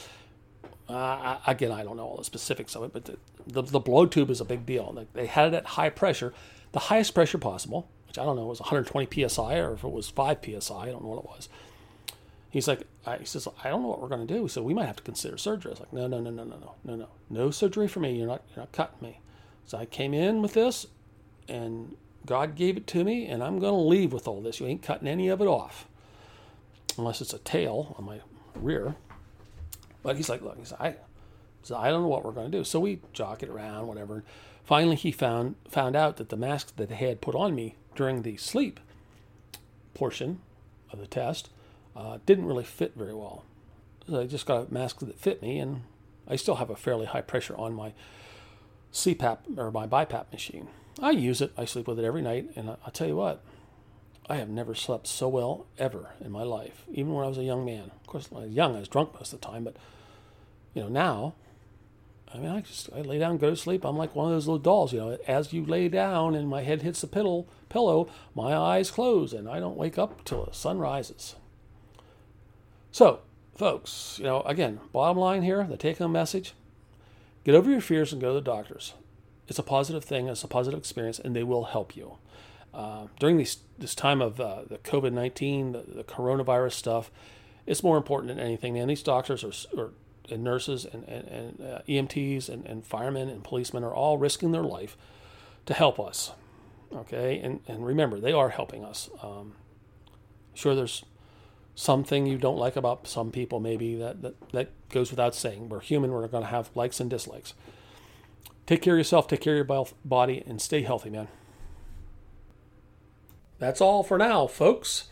Uh, 0.88 1.38
again, 1.46 1.72
I 1.72 1.82
don't 1.82 1.96
know 1.96 2.04
all 2.04 2.16
the 2.16 2.24
specifics 2.24 2.74
of 2.76 2.84
it, 2.84 2.92
but 2.92 3.06
the, 3.06 3.16
the, 3.46 3.62
the 3.62 3.80
blow 3.80 4.06
tube 4.06 4.30
is 4.30 4.40
a 4.40 4.44
big 4.44 4.66
deal. 4.66 5.06
They 5.14 5.26
had 5.26 5.48
it 5.48 5.54
at 5.54 5.66
high 5.66 5.90
pressure, 5.90 6.32
the 6.72 6.80
highest 6.80 7.14
pressure 7.14 7.38
possible, 7.38 7.88
which 8.06 8.18
I 8.18 8.24
don't 8.24 8.36
know 8.36 8.46
was 8.46 8.60
120 8.60 9.28
psi 9.28 9.58
or 9.58 9.72
if 9.72 9.84
it 9.84 9.90
was 9.90 10.08
5 10.08 10.38
psi, 10.42 10.74
I 10.74 10.86
don't 10.86 11.02
know 11.02 11.08
what 11.08 11.18
it 11.18 11.26
was. 11.26 11.48
He's 12.50 12.68
like, 12.68 12.82
I, 13.04 13.16
he 13.16 13.24
says, 13.24 13.48
I 13.64 13.68
don't 13.68 13.82
know 13.82 13.88
what 13.88 14.00
we're 14.00 14.08
going 14.08 14.24
to 14.24 14.32
do. 14.32 14.46
So 14.46 14.62
we 14.62 14.74
might 14.74 14.86
have 14.86 14.94
to 14.96 15.02
consider 15.02 15.36
surgery. 15.36 15.70
I 15.70 15.72
was 15.72 15.80
like, 15.80 15.92
no, 15.92 16.06
no, 16.06 16.20
no, 16.20 16.30
no, 16.30 16.44
no, 16.44 16.56
no, 16.56 16.74
no, 16.84 16.94
no, 16.94 17.08
no 17.28 17.50
surgery 17.50 17.88
for 17.88 17.98
me. 17.98 18.16
You're 18.16 18.28
not, 18.28 18.42
you're 18.54 18.62
not 18.62 18.70
cutting 18.70 18.98
me. 19.00 19.20
So 19.66 19.78
I 19.78 19.86
came 19.86 20.14
in 20.14 20.40
with 20.40 20.54
this, 20.54 20.86
and 21.48 21.96
God 22.26 22.54
gave 22.54 22.76
it 22.76 22.86
to 22.88 23.04
me, 23.04 23.26
and 23.26 23.42
I'm 23.42 23.58
going 23.58 23.74
to 23.74 23.80
leave 23.80 24.12
with 24.12 24.26
all 24.26 24.40
this. 24.40 24.60
You 24.60 24.66
ain't 24.66 24.82
cutting 24.82 25.08
any 25.08 25.28
of 25.28 25.40
it 25.40 25.46
off, 25.46 25.86
unless 26.96 27.20
it's 27.20 27.34
a 27.34 27.38
tail 27.38 27.94
on 27.98 28.04
my 28.04 28.20
rear. 28.54 28.94
But 30.02 30.16
he's 30.16 30.28
like, 30.28 30.42
look, 30.42 30.58
he's 30.58 30.72
I, 30.72 30.96
I 31.74 31.90
don't 31.90 32.02
know 32.02 32.08
what 32.08 32.24
we're 32.24 32.32
going 32.32 32.50
to 32.50 32.58
do. 32.58 32.64
So 32.64 32.80
we 32.80 33.00
jock 33.12 33.42
it 33.42 33.48
around, 33.48 33.86
whatever. 33.86 34.24
Finally, 34.64 34.96
he 34.96 35.12
found 35.12 35.56
found 35.68 35.94
out 35.94 36.16
that 36.16 36.30
the 36.30 36.36
mask 36.36 36.76
that 36.76 36.88
they 36.88 36.94
had 36.94 37.20
put 37.20 37.34
on 37.34 37.54
me 37.54 37.76
during 37.94 38.22
the 38.22 38.36
sleep 38.36 38.80
portion 39.92 40.40
of 40.90 40.98
the 40.98 41.06
test 41.06 41.50
uh, 41.94 42.18
didn't 42.24 42.46
really 42.46 42.64
fit 42.64 42.94
very 42.96 43.14
well. 43.14 43.44
So 44.08 44.20
I 44.20 44.26
just 44.26 44.46
got 44.46 44.68
a 44.70 44.74
mask 44.74 45.00
that 45.00 45.18
fit 45.18 45.42
me, 45.42 45.58
and 45.58 45.82
I 46.26 46.36
still 46.36 46.56
have 46.56 46.70
a 46.70 46.76
fairly 46.76 47.06
high 47.06 47.20
pressure 47.20 47.56
on 47.56 47.74
my 47.74 47.92
CPAP 48.92 49.58
or 49.58 49.70
my 49.70 49.86
BiPAP 49.86 50.32
machine. 50.32 50.68
I 51.00 51.10
use 51.10 51.40
it. 51.40 51.52
I 51.56 51.64
sleep 51.64 51.88
with 51.88 51.98
it 51.98 52.04
every 52.04 52.22
night, 52.22 52.50
and 52.56 52.70
I'll 52.70 52.92
tell 52.92 53.08
you 53.08 53.16
what, 53.16 53.42
I 54.28 54.36
have 54.36 54.48
never 54.48 54.74
slept 54.74 55.06
so 55.06 55.28
well 55.28 55.66
ever 55.78 56.10
in 56.24 56.30
my 56.32 56.42
life, 56.42 56.84
even 56.90 57.12
when 57.12 57.24
I 57.24 57.28
was 57.28 57.38
a 57.38 57.44
young 57.44 57.64
man. 57.64 57.90
Of 58.00 58.06
course, 58.06 58.30
when 58.30 58.42
I 58.42 58.46
was 58.46 58.54
young, 58.54 58.76
I 58.76 58.80
was 58.80 58.88
drunk 58.88 59.14
most 59.14 59.32
of 59.32 59.40
the 59.40 59.46
time, 59.46 59.64
but 59.64 59.76
you 60.72 60.82
know 60.82 60.88
now, 60.88 61.34
I 62.32 62.38
mean, 62.38 62.50
I 62.50 62.62
just 62.62 62.90
I 62.92 63.00
lay 63.02 63.18
down, 63.18 63.38
go 63.38 63.50
to 63.50 63.56
sleep. 63.56 63.84
I'm 63.84 63.96
like 63.96 64.16
one 64.16 64.26
of 64.26 64.32
those 64.32 64.48
little 64.48 64.58
dolls, 64.58 64.92
you 64.92 64.98
know. 64.98 65.18
As 65.28 65.52
you 65.52 65.64
lay 65.64 65.88
down 65.88 66.34
and 66.34 66.48
my 66.48 66.62
head 66.62 66.82
hits 66.82 67.00
the 67.00 67.06
pillow, 67.06 67.46
pillow, 67.68 68.08
my 68.34 68.56
eyes 68.56 68.90
close, 68.90 69.32
and 69.32 69.48
I 69.48 69.60
don't 69.60 69.76
wake 69.76 69.98
up 69.98 70.24
till 70.24 70.44
the 70.44 70.52
sun 70.52 70.78
rises. 70.78 71.36
So, 72.90 73.20
folks, 73.54 74.16
you 74.18 74.24
know, 74.24 74.40
again, 74.42 74.80
bottom 74.92 75.18
line 75.18 75.42
here, 75.42 75.64
the 75.64 75.76
take-home 75.76 76.12
message: 76.12 76.54
get 77.44 77.54
over 77.54 77.70
your 77.70 77.80
fears 77.80 78.12
and 78.12 78.20
go 78.20 78.28
to 78.28 78.34
the 78.34 78.40
doctors. 78.40 78.94
It's 79.48 79.58
a 79.58 79.62
positive 79.62 80.04
thing. 80.04 80.28
It's 80.28 80.44
a 80.44 80.48
positive 80.48 80.78
experience, 80.78 81.18
and 81.18 81.34
they 81.34 81.42
will 81.42 81.64
help 81.64 81.96
you. 81.96 82.18
Uh, 82.72 83.06
during 83.20 83.36
these, 83.36 83.58
this 83.78 83.94
time 83.94 84.20
of 84.20 84.40
uh, 84.40 84.62
the 84.68 84.78
COVID 84.78 85.12
19, 85.12 85.72
the, 85.72 85.84
the, 85.86 86.04
coronavirus 86.04 86.72
stuff, 86.72 87.10
it's 87.66 87.84
more 87.84 87.96
important 87.96 88.28
than 88.28 88.44
anything. 88.44 88.76
And 88.76 88.90
these 88.90 89.02
doctors 89.02 89.44
are, 89.44 89.80
are 89.80 89.90
and 90.30 90.42
nurses 90.42 90.84
and, 90.84 91.04
and, 91.04 91.28
and 91.28 91.60
uh, 91.60 91.78
EMTs 91.88 92.48
and, 92.48 92.64
and 92.66 92.86
firemen 92.86 93.28
and 93.28 93.44
policemen 93.44 93.84
are 93.84 93.94
all 93.94 94.18
risking 94.18 94.52
their 94.52 94.62
life 94.62 94.96
to 95.66 95.74
help 95.74 96.00
us. 96.00 96.32
Okay, 96.92 97.40
and, 97.40 97.60
and 97.66 97.84
remember, 97.84 98.20
they 98.20 98.32
are 98.32 98.50
helping 98.50 98.84
us. 98.84 99.10
Um, 99.22 99.54
sure, 100.54 100.74
there's 100.74 101.04
something 101.74 102.26
you 102.26 102.38
don't 102.38 102.56
like 102.56 102.76
about 102.76 103.08
some 103.08 103.32
people, 103.32 103.58
maybe 103.58 103.96
that, 103.96 104.22
that, 104.22 104.50
that 104.52 104.88
goes 104.90 105.10
without 105.10 105.34
saying. 105.34 105.68
We're 105.68 105.80
human, 105.80 106.12
we're 106.12 106.28
going 106.28 106.44
to 106.44 106.50
have 106.50 106.70
likes 106.74 107.00
and 107.00 107.10
dislikes. 107.10 107.54
Take 108.66 108.80
care 108.80 108.94
of 108.94 108.98
yourself, 108.98 109.28
take 109.28 109.40
care 109.40 109.60
of 109.60 109.68
your 109.68 109.86
body, 110.04 110.42
and 110.46 110.60
stay 110.60 110.82
healthy, 110.82 111.10
man. 111.10 111.28
That's 113.58 113.80
all 113.80 114.02
for 114.02 114.18
now, 114.18 114.46
folks. 114.46 115.08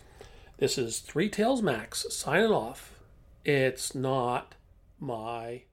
This 0.57 0.79
is 0.79 1.01
Three 1.01 1.29
Tales 1.29 1.62
Max 1.62 2.07
signing 2.11 2.51
off. 2.51 2.99
It's 3.45 3.95
not 3.95 4.55
my 4.99 5.65